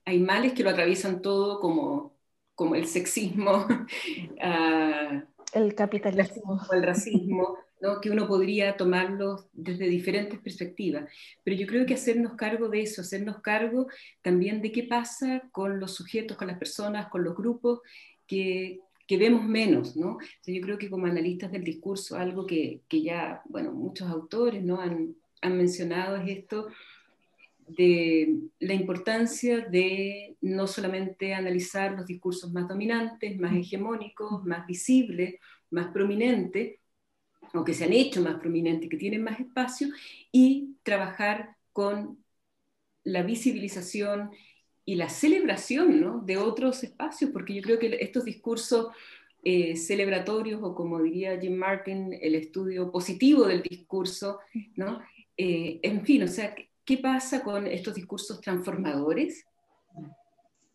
hay 0.04 0.20
males 0.20 0.52
que 0.52 0.62
lo 0.62 0.70
atraviesan 0.70 1.20
todo 1.20 1.60
como, 1.60 2.16
como 2.54 2.74
el 2.74 2.86
sexismo, 2.86 3.66
uh, 3.66 5.20
el 5.52 5.74
capitalismo, 5.74 6.60
el 6.72 6.82
racismo, 6.82 7.58
que 8.02 8.10
uno 8.10 8.26
podría 8.26 8.76
tomarlos 8.76 9.46
desde 9.52 9.88
diferentes 9.88 10.38
perspectivas. 10.40 11.10
Pero 11.44 11.56
yo 11.56 11.66
creo 11.66 11.86
que 11.86 11.94
hacernos 11.94 12.34
cargo 12.34 12.68
de 12.68 12.82
eso, 12.82 13.02
hacernos 13.02 13.40
cargo 13.40 13.86
también 14.22 14.62
de 14.62 14.72
qué 14.72 14.84
pasa 14.84 15.42
con 15.52 15.78
los 15.78 15.94
sujetos, 15.94 16.36
con 16.36 16.48
las 16.48 16.58
personas, 16.58 17.08
con 17.08 17.22
los 17.22 17.36
grupos 17.36 17.80
que, 18.26 18.80
que 19.06 19.16
vemos 19.18 19.44
menos. 19.44 19.96
¿no? 19.96 20.18
yo 20.46 20.60
creo 20.62 20.78
que 20.78 20.90
como 20.90 21.06
analistas 21.06 21.52
del 21.52 21.64
discurso, 21.64 22.16
algo 22.16 22.46
que, 22.46 22.80
que 22.88 23.02
ya, 23.02 23.42
bueno, 23.44 23.72
muchos 23.72 24.08
autores 24.08 24.64
¿no? 24.64 24.80
han, 24.80 25.14
han 25.42 25.56
mencionado 25.56 26.16
es 26.16 26.38
esto 26.38 26.68
de 27.68 28.38
la 28.60 28.74
importancia 28.74 29.60
de 29.60 30.36
no 30.40 30.66
solamente 30.66 31.34
analizar 31.34 31.92
los 31.92 32.06
discursos 32.06 32.52
más 32.52 32.68
dominantes, 32.68 33.38
más 33.38 33.54
hegemónicos, 33.54 34.44
más 34.44 34.66
visibles, 34.66 35.36
más 35.70 35.88
prominentes, 35.92 36.78
o 37.54 37.64
que 37.64 37.74
se 37.74 37.84
han 37.84 37.92
hecho 37.92 38.22
más 38.22 38.36
prominentes, 38.36 38.88
que 38.88 38.96
tienen 38.96 39.22
más 39.22 39.40
espacio, 39.40 39.88
y 40.32 40.76
trabajar 40.82 41.56
con 41.72 42.18
la 43.04 43.22
visibilización 43.22 44.30
y 44.84 44.94
la 44.94 45.08
celebración 45.08 46.00
¿no? 46.00 46.20
de 46.20 46.36
otros 46.36 46.82
espacios, 46.84 47.30
porque 47.32 47.54
yo 47.54 47.62
creo 47.62 47.78
que 47.78 47.98
estos 48.00 48.24
discursos 48.24 48.88
eh, 49.44 49.76
celebratorios, 49.76 50.60
o 50.62 50.74
como 50.74 51.00
diría 51.02 51.38
Jim 51.40 51.54
Martin, 51.56 52.16
el 52.20 52.34
estudio 52.34 52.90
positivo 52.90 53.46
del 53.46 53.62
discurso, 53.62 54.40
¿no? 54.74 55.00
Eh, 55.36 55.78
en 55.82 56.04
fin, 56.04 56.24
o 56.24 56.28
sea, 56.28 56.52
¿qué 56.86 56.98
pasa 56.98 57.42
con 57.42 57.66
estos 57.66 57.94
discursos 57.94 58.40
transformadores? 58.40 59.44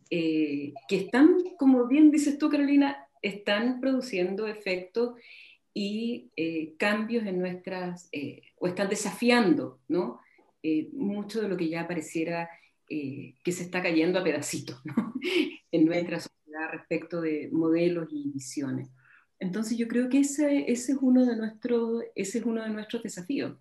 Eh, 0.10 0.74
que 0.88 0.98
están, 0.98 1.38
como 1.58 1.88
bien 1.88 2.12
dices 2.12 2.38
tú, 2.38 2.50
Carolina, 2.50 3.08
están 3.22 3.80
produciendo 3.80 4.46
efectos 4.48 5.14
y 5.74 6.32
eh, 6.36 6.76
cambios 6.78 7.26
en 7.26 7.40
nuestras, 7.40 8.10
eh, 8.12 8.42
o 8.58 8.68
están 8.68 8.90
desafiando, 8.90 9.80
¿no? 9.88 10.20
Eh, 10.64 10.90
mucho 10.94 11.42
de 11.42 11.48
lo 11.48 11.58
que 11.58 11.70
ya 11.70 11.88
pareciera 11.88 12.50
que 12.90 13.54
se 13.54 13.64
está 13.64 13.82
cayendo 13.82 14.20
a 14.20 14.24
pedacitos, 14.24 14.82
¿no? 14.84 15.14
en 15.72 15.86
nuestra 15.86 16.20
sociedad 16.20 16.72
respecto 16.72 17.22
de 17.22 17.48
modelos 17.54 18.10
y 18.12 18.30
visiones. 18.32 18.90
Entonces 19.40 19.78
yo 19.78 19.88
creo 19.88 20.10
que 20.10 20.20
ese, 20.20 20.70
ese, 20.70 20.92
es, 20.92 20.98
uno 21.00 21.26
de 21.26 21.38
nuestros, 21.38 22.04
ese 22.16 22.40
es 22.40 22.46
uno 22.46 22.62
de 22.62 22.70
nuestros 22.70 23.02
desafíos, 23.02 23.58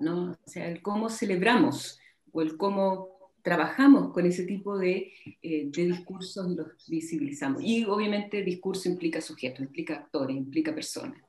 ¿no? 0.00 0.32
O 0.32 0.50
sea, 0.50 0.68
el 0.68 0.82
cómo 0.82 1.08
celebramos 1.08 2.00
o 2.32 2.42
el 2.42 2.56
cómo 2.56 3.20
trabajamos 3.42 4.12
con 4.12 4.26
ese 4.26 4.44
tipo 4.44 4.76
de, 4.78 5.12
de, 5.42 5.70
discursos 5.72 6.50
y 6.50 6.56
los 6.56 6.88
visibilizamos. 6.88 7.62
Y 7.62 7.84
obviamente 7.84 8.42
discurso 8.42 8.88
implica 8.88 9.20
sujetos, 9.20 9.60
implica 9.60 9.94
actores, 9.94 10.36
implica 10.36 10.74
personas. 10.74 11.20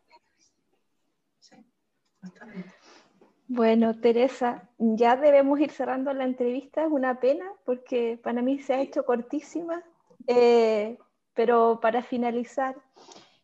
Bueno, 3.47 3.99
Teresa, 3.99 4.69
ya 4.77 5.17
debemos 5.17 5.59
ir 5.59 5.71
cerrando 5.71 6.13
la 6.13 6.23
entrevista, 6.23 6.85
es 6.85 6.91
una 6.91 7.19
pena 7.19 7.45
porque 7.65 8.17
para 8.23 8.41
mí 8.41 8.59
se 8.59 8.73
ha 8.73 8.81
hecho 8.81 9.03
cortísima, 9.03 9.83
eh, 10.27 10.97
pero 11.33 11.79
para 11.81 12.01
finalizar, 12.01 12.75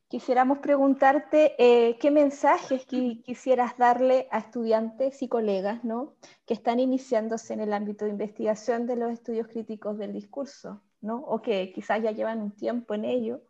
quisiéramos 0.07 0.59
preguntarte 0.59 1.55
eh, 1.57 1.97
qué 1.99 2.11
mensajes 2.11 2.85
quisieras 2.85 3.77
darle 3.77 4.27
a 4.31 4.39
estudiantes 4.39 5.21
y 5.21 5.27
colegas 5.27 5.83
¿no? 5.83 6.15
que 6.45 6.53
están 6.53 6.79
iniciándose 6.79 7.53
en 7.53 7.61
el 7.61 7.73
ámbito 7.73 8.05
de 8.05 8.11
investigación 8.11 8.85
de 8.85 8.95
los 8.95 9.11
estudios 9.11 9.47
críticos 9.47 9.97
del 9.97 10.13
discurso, 10.13 10.81
¿no? 11.01 11.17
o 11.17 11.41
que 11.41 11.71
quizás 11.73 12.01
ya 12.01 12.11
llevan 12.11 12.41
un 12.41 12.51
tiempo 12.51 12.93
en 12.93 13.05
ello. 13.05 13.41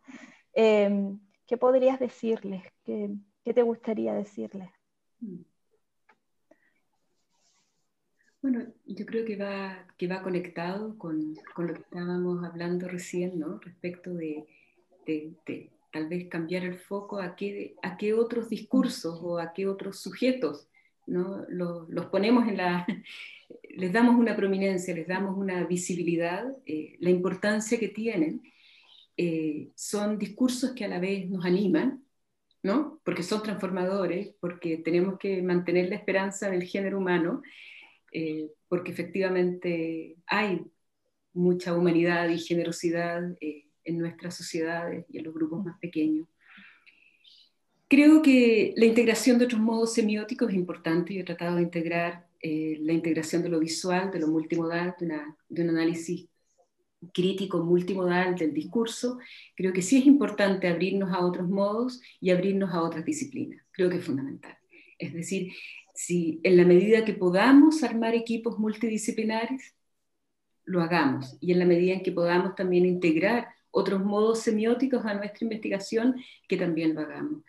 Eh, 0.54 1.14
¿Qué 1.46 1.56
podrías 1.56 1.98
decirles? 1.98 2.62
¿Qué, 2.84 3.10
¿Qué 3.44 3.54
te 3.54 3.62
gustaría 3.62 4.12
decirles? 4.12 4.68
Bueno, 8.42 8.66
yo 8.86 9.06
creo 9.06 9.24
que 9.24 9.36
va, 9.36 9.86
que 9.96 10.06
va 10.06 10.22
conectado 10.22 10.96
con, 10.96 11.34
con 11.54 11.66
lo 11.66 11.74
que 11.74 11.80
estábamos 11.80 12.44
hablando 12.44 12.86
recién, 12.86 13.38
¿no? 13.38 13.58
Respecto 13.58 14.14
de, 14.14 14.46
de, 15.06 15.70
tal 15.92 16.08
vez 16.08 16.28
cambiar 16.28 16.64
el 16.64 16.78
foco 16.78 17.20
a 17.20 17.36
qué, 17.36 17.74
a 17.82 17.96
qué 17.96 18.14
otros 18.14 18.48
discursos 18.48 19.18
o 19.22 19.38
a 19.38 19.52
qué 19.52 19.66
otros 19.66 20.00
sujetos, 20.00 20.68
¿no? 21.06 21.44
Los, 21.48 21.88
los 21.88 22.06
ponemos 22.06 22.48
en 22.48 22.56
la... 22.58 22.86
les 23.70 23.92
damos 23.92 24.16
una 24.16 24.36
prominencia, 24.36 24.94
les 24.94 25.06
damos 25.06 25.36
una 25.36 25.64
visibilidad, 25.64 26.44
eh, 26.66 26.96
la 27.00 27.10
importancia 27.10 27.78
que 27.78 27.88
tienen. 27.88 28.42
Eh, 29.16 29.70
son 29.74 30.18
discursos 30.18 30.72
que 30.72 30.84
a 30.84 30.88
la 30.88 31.00
vez 31.00 31.28
nos 31.28 31.44
animan, 31.44 32.04
¿no? 32.62 33.00
Porque 33.04 33.22
son 33.22 33.42
transformadores, 33.42 34.34
porque 34.40 34.78
tenemos 34.78 35.18
que 35.18 35.42
mantener 35.42 35.88
la 35.88 35.96
esperanza 35.96 36.50
del 36.50 36.64
género 36.64 36.98
humano 36.98 37.42
eh, 38.12 38.50
porque 38.68 38.92
efectivamente 38.92 40.16
hay 40.26 40.62
mucha 41.32 41.74
humanidad 41.74 42.28
y 42.28 42.38
generosidad 42.38 43.22
en 43.88 43.98
nuestras 43.98 44.36
sociedades 44.36 45.06
y 45.08 45.18
en 45.18 45.24
los 45.24 45.34
grupos 45.34 45.64
más 45.64 45.78
pequeños. 45.78 46.28
Creo 47.88 48.20
que 48.20 48.74
la 48.76 48.84
integración 48.84 49.38
de 49.38 49.46
otros 49.46 49.60
modos 49.60 49.94
semióticos 49.94 50.50
es 50.50 50.56
importante. 50.56 51.14
Yo 51.14 51.22
he 51.22 51.24
tratado 51.24 51.56
de 51.56 51.62
integrar 51.62 52.28
eh, 52.40 52.76
la 52.80 52.92
integración 52.92 53.42
de 53.42 53.48
lo 53.48 53.58
visual, 53.58 54.10
de 54.10 54.20
lo 54.20 54.28
multimodal, 54.28 54.94
de, 55.00 55.20
de, 55.48 55.62
un 55.62 55.70
análisis 55.70 56.28
crítico 57.14 57.64
multimodal 57.64 58.34
del 58.36 58.52
discurso. 58.52 59.18
Creo 59.56 59.72
que 59.72 59.80
sí 59.80 59.98
es 59.98 60.06
importante 60.06 60.68
abrirnos 60.68 61.12
a 61.12 61.24
otros 61.24 61.48
modos 61.48 62.02
y 62.20 62.30
abrirnos 62.30 62.74
a 62.74 62.82
otras 62.82 63.06
disciplinas. 63.06 63.64
Creo 63.72 63.88
que 63.88 63.96
es 63.96 64.04
fundamental. 64.04 64.56
Es 64.98 65.14
decir, 65.14 65.52
si 65.94 66.40
en 66.42 66.58
la 66.58 66.64
medida 66.64 67.06
que 67.06 67.14
podamos 67.14 67.82
armar 67.82 68.14
equipos 68.14 68.58
multidisciplinares, 68.58 69.74
lo 70.68 70.82
hagamos. 70.82 71.38
Y 71.40 71.52
en 71.52 71.58
la 71.58 71.64
medida 71.64 71.94
en 71.94 72.02
que 72.02 72.12
podamos 72.12 72.54
también 72.54 72.84
integrar 72.84 73.48
otros 73.70 74.04
modos 74.04 74.40
semióticos 74.40 75.04
a 75.04 75.14
nuestra 75.14 75.44
investigación, 75.44 76.16
que 76.48 76.56
también 76.56 76.94
lo 76.94 77.02
hagamos. 77.02 77.42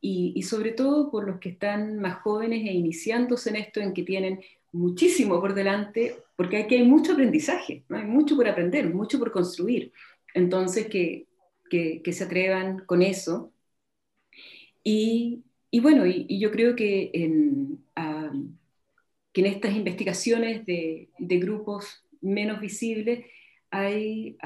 Y, 0.00 0.40
sobre 0.44 0.72
todo 0.72 1.10
por 1.10 1.26
los 1.26 1.40
que 1.40 1.48
están 1.48 1.98
más 1.98 2.20
jóvenes 2.20 2.60
e 2.68 2.72
iniciándose 2.72 3.50
en 3.50 3.56
esto, 3.56 3.80
en 3.80 3.92
que 3.92 4.04
tienen 4.04 4.40
muchísimo 4.70 5.40
por 5.40 5.54
delante, 5.54 6.18
porque 6.36 6.58
aquí 6.58 6.76
hay 6.76 6.84
mucho 6.84 7.14
aprendizaje, 7.14 7.82
¿no? 7.88 7.96
hay 7.96 8.04
mucho 8.04 8.36
por 8.36 8.46
aprender, 8.46 8.92
mucho 8.94 9.18
por 9.18 9.32
construir. 9.32 9.92
Entonces, 10.34 10.86
que, 10.86 11.26
que, 11.70 12.02
que 12.02 12.12
se 12.12 12.24
atrevan 12.24 12.84
con 12.86 13.02
eso. 13.02 13.52
Y, 14.84 15.42
y 15.70 15.80
bueno, 15.80 16.06
y, 16.06 16.38
yo 16.38 16.50
creo 16.50 16.76
que 16.76 17.10
en, 17.12 17.84
que 19.32 19.40
en 19.40 19.46
estas 19.46 19.74
investigaciones 19.74 20.64
de, 20.64 21.10
de, 21.18 21.38
grupos 21.38 22.04
menos 22.20 22.60
visibles 22.60 23.26
hay, 23.70 24.36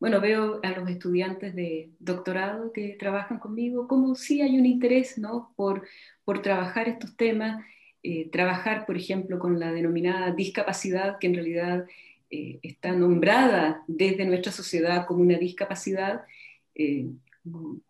bueno, 0.00 0.20
veo 0.20 0.60
a 0.62 0.70
los 0.72 0.88
estudiantes 0.88 1.54
de 1.54 1.90
doctorado 1.98 2.72
que 2.72 2.96
trabajan 2.98 3.38
conmigo 3.38 3.88
como 3.88 4.14
sí 4.14 4.40
hay 4.40 4.58
un 4.58 4.66
interés 4.66 5.18
¿no? 5.18 5.52
por, 5.56 5.86
por 6.24 6.42
trabajar 6.42 6.88
estos 6.88 7.16
temas, 7.16 7.64
eh, 8.02 8.28
trabajar, 8.30 8.86
por 8.86 8.96
ejemplo, 8.96 9.38
con 9.38 9.58
la 9.58 9.72
denominada 9.72 10.32
discapacidad, 10.32 11.18
que 11.18 11.26
en 11.26 11.34
realidad 11.34 11.86
eh, 12.30 12.60
está 12.62 12.92
nombrada 12.92 13.82
desde 13.88 14.24
nuestra 14.24 14.52
sociedad 14.52 15.06
como 15.06 15.22
una 15.22 15.38
discapacidad. 15.38 16.22
Eh, 16.74 17.06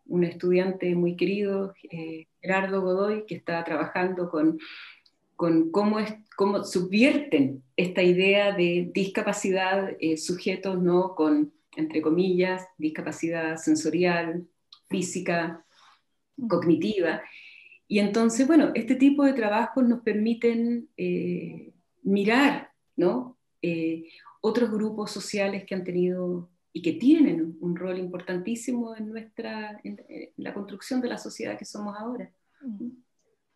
un 0.07 0.25
estudiante 0.25 0.95
muy 0.95 1.17
querido, 1.17 1.75
eh, 1.91 2.27
Gerardo 2.41 2.81
Godoy, 2.83 3.25
que 3.27 3.35
está 3.35 3.63
trabajando 3.65 4.31
con, 4.31 4.59
con 5.37 5.71
cómo, 5.71 5.99
es, 5.99 6.15
cómo 6.37 6.65
subvierten 6.65 7.63
esta 7.77 8.03
idea 8.03 8.53
de 8.53 8.91
discapacidad, 8.93 9.97
eh, 10.01 10.17
sujetos 10.17 10.81
¿no? 10.81 11.15
con, 11.15 11.53
entre 11.79 12.03
comillas, 12.03 12.66
discapacidad 12.76 13.57
sensorial, 13.57 14.47
física, 14.91 15.64
cognitiva. 16.49 17.22
Y 17.87 18.01
entonces, 18.01 18.47
bueno, 18.47 18.72
este 18.74 18.97
tipo 18.97 19.24
de 19.24 19.33
trabajos 19.33 19.87
nos 19.87 20.03
permiten 20.03 20.89
eh, 20.97 21.72
mirar 22.03 22.72
¿no? 22.97 23.39
otros 24.41 24.70
grupos 24.70 25.11
sociales 25.11 25.64
que 25.64 25.74
han 25.74 25.85
tenido 25.85 26.51
y 26.72 26.83
que 26.83 26.93
tienen 26.93 27.57
un 27.61 27.76
rol 27.76 27.99
importantísimo 27.99 28.95
en 28.97 29.09
nuestra 29.09 29.81
en, 29.83 30.01
la 30.37 30.55
construcción 30.55 31.01
de 31.01 31.09
la 31.09 31.18
sociedad 31.18 31.59
que 31.59 31.64
somos 31.64 31.97
ahora. 31.97 32.31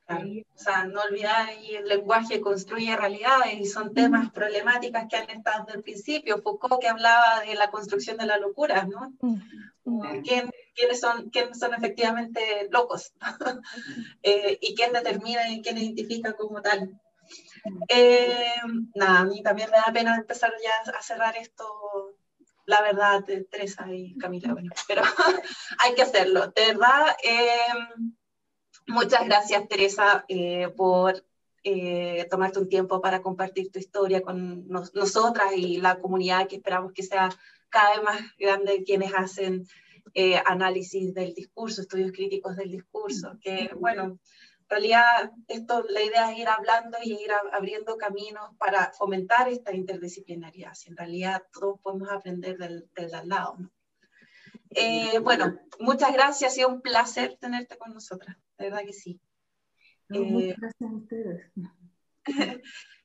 O 0.08 0.58
sea, 0.58 0.84
no 0.84 1.00
olvidar 1.00 1.48
y 1.62 1.76
el 1.76 1.86
lenguaje 1.86 2.40
construye 2.40 2.96
realidades 2.96 3.54
y 3.58 3.64
son 3.66 3.94
temas, 3.94 4.30
problemáticas 4.30 5.06
que 5.08 5.16
han 5.16 5.30
estado 5.30 5.64
desde 5.64 5.78
el 5.78 5.82
principio. 5.82 6.42
Foucault 6.42 6.80
que 6.80 6.88
hablaba 6.88 7.40
de 7.40 7.54
la 7.54 7.70
construcción 7.70 8.16
de 8.18 8.26
la 8.26 8.38
locura, 8.38 8.84
¿no? 8.84 9.12
¿Quién, 10.22 10.50
¿Quiénes, 10.74 11.00
son, 11.00 11.30
quiénes 11.30 11.58
son 11.58 11.74
efectivamente 11.74 12.68
locos? 12.70 13.12
eh, 14.22 14.58
y 14.60 14.74
quién 14.74 14.92
determina 14.92 15.48
y 15.50 15.62
quién 15.62 15.78
identifica 15.78 16.34
como 16.34 16.60
tal. 16.60 17.00
Eh, 17.88 18.56
nada, 18.94 19.20
a 19.20 19.24
mí 19.24 19.42
también 19.42 19.70
me 19.70 19.78
da 19.78 19.92
pena 19.92 20.16
empezar 20.16 20.52
ya 20.62 20.92
a 20.92 21.02
cerrar 21.02 21.36
esto 21.36 21.64
la 22.66 22.80
verdad, 22.80 23.24
Teresa 23.50 23.86
y 23.92 24.16
Camila, 24.18 24.52
bueno, 24.52 24.70
pero 24.86 25.02
hay 25.78 25.94
que 25.94 26.02
hacerlo. 26.02 26.48
De 26.48 26.66
verdad, 26.66 27.16
em, 27.22 28.14
muchas 28.86 29.24
gracias, 29.26 29.68
Teresa, 29.68 30.24
eh, 30.28 30.68
por 30.76 31.24
eh, 31.64 32.26
tomarte 32.30 32.58
un 32.58 32.68
tiempo 32.68 33.00
para 33.00 33.22
compartir 33.22 33.70
tu 33.70 33.78
historia 33.78 34.22
con 34.22 34.66
nosotras 34.68 35.52
y 35.56 35.78
la 35.78 35.98
comunidad 36.00 36.48
que 36.48 36.56
esperamos 36.56 36.92
que 36.92 37.02
sea 37.02 37.30
cada 37.68 37.94
vez 37.94 38.02
más 38.02 38.20
grande 38.38 38.82
quienes 38.84 39.14
hacen 39.14 39.66
eh, 40.14 40.40
análisis 40.44 41.14
del 41.14 41.34
discurso, 41.34 41.82
estudios 41.82 42.12
críticos 42.12 42.56
del 42.56 42.70
discurso, 42.70 43.38
que 43.40 43.70
bueno, 43.78 44.18
realidad 44.68 45.32
esto, 45.48 45.84
la 45.88 46.02
idea 46.02 46.32
es 46.32 46.38
ir 46.38 46.48
hablando 46.48 46.98
y 47.02 47.12
ir 47.12 47.30
abriendo 47.52 47.96
caminos 47.96 48.50
para 48.58 48.92
fomentar 48.92 49.48
esta 49.48 49.74
interdisciplinaridad. 49.74 50.74
Si 50.74 50.90
en 50.90 50.96
realidad 50.96 51.42
todos 51.52 51.78
podemos 51.80 52.10
aprender 52.10 52.58
del, 52.58 52.88
del 52.94 53.14
al 53.14 53.28
lado. 53.28 53.56
Bueno, 55.22 55.58
muchas 55.78 56.12
gracias, 56.12 56.52
ha 56.52 56.54
sido 56.54 56.68
un 56.68 56.80
placer 56.80 57.36
tenerte 57.38 57.76
con 57.76 57.92
nosotras, 57.92 58.36
de 58.62 58.70
verdad 58.70 58.86
que 58.86 58.92
sí. 58.92 59.20
muchas 60.08 60.42
eh, 60.42 60.56
gracias 60.58 60.90
a 60.90 60.94
ustedes. 60.94 61.52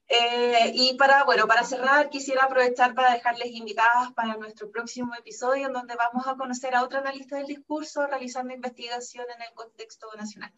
Eh, 0.09 0.71
y 0.73 0.95
para, 0.95 1.25
bueno, 1.25 1.47
para 1.47 1.65
cerrar, 1.65 2.09
quisiera 2.09 2.45
aprovechar 2.45 2.95
para 2.95 3.11
dejarles 3.11 3.49
invitadas 3.51 4.13
para 4.13 4.37
nuestro 4.37 4.71
próximo 4.71 5.13
episodio, 5.15 5.67
en 5.67 5.73
donde 5.73 5.95
vamos 5.95 6.25
a 6.27 6.37
conocer 6.37 6.75
a 6.75 6.83
otra 6.83 6.99
analista 6.99 7.35
del 7.35 7.47
discurso 7.47 8.07
realizando 8.07 8.53
investigación 8.53 9.25
en 9.35 9.41
el 9.41 9.53
contexto 9.53 10.07
nacional. 10.15 10.53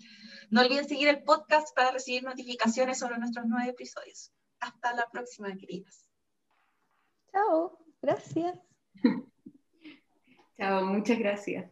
No 0.52 0.62
olviden 0.62 0.88
seguir 0.88 1.08
el 1.08 1.24
podcast 1.24 1.76
para 1.76 1.90
recibir 1.90 2.24
notificaciones 2.24 3.00
sobre 3.00 3.18
nuestros 3.18 3.48
nuevos 3.48 3.68
episodios. 3.68 4.32
Hasta 4.60 4.94
la 4.94 5.10
próxima, 5.12 5.56
queridas. 5.58 6.06
Chao, 7.32 7.80
gracias. 8.04 8.60
Chao, 10.60 10.86
muchas 10.86 11.18
gracias. 11.18 11.72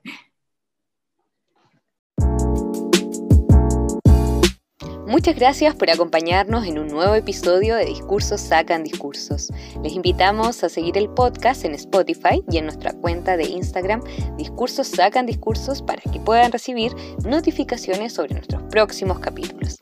Muchas 5.07 5.37
gracias 5.37 5.73
por 5.73 5.89
acompañarnos 5.89 6.65
en 6.65 6.79
un 6.79 6.87
nuevo 6.87 7.15
episodio 7.15 7.77
de 7.77 7.85
Discursos 7.85 8.41
Sacan 8.41 8.83
Discursos. 8.83 9.53
Les 9.81 9.93
invitamos 9.93 10.61
a 10.65 10.69
seguir 10.69 10.97
el 10.97 11.07
podcast 11.07 11.63
en 11.63 11.75
Spotify 11.75 12.43
y 12.51 12.57
en 12.57 12.65
nuestra 12.65 12.91
cuenta 12.91 13.37
de 13.37 13.45
Instagram 13.45 14.03
Discursos 14.35 14.89
Sacan 14.89 15.25
Discursos 15.25 15.81
para 15.81 16.01
que 16.01 16.19
puedan 16.19 16.51
recibir 16.51 16.93
notificaciones 17.23 18.11
sobre 18.11 18.33
nuestros 18.33 18.63
próximos 18.63 19.19
capítulos. 19.19 19.77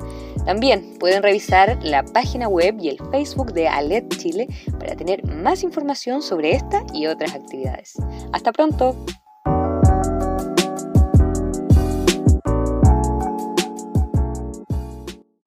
También 0.45 0.95
pueden 0.99 1.23
revisar 1.23 1.83
la 1.83 2.03
página 2.03 2.47
web 2.47 2.77
y 2.79 2.89
el 2.89 2.99
Facebook 3.09 3.51
de 3.53 3.67
ALET 3.67 4.07
Chile 4.17 4.47
para 4.79 4.95
tener 4.95 5.25
más 5.25 5.63
información 5.63 6.21
sobre 6.21 6.51
esta 6.51 6.83
y 6.93 7.07
otras 7.07 7.33
actividades. 7.33 7.95
Hasta 8.31 8.51
pronto. 8.51 8.95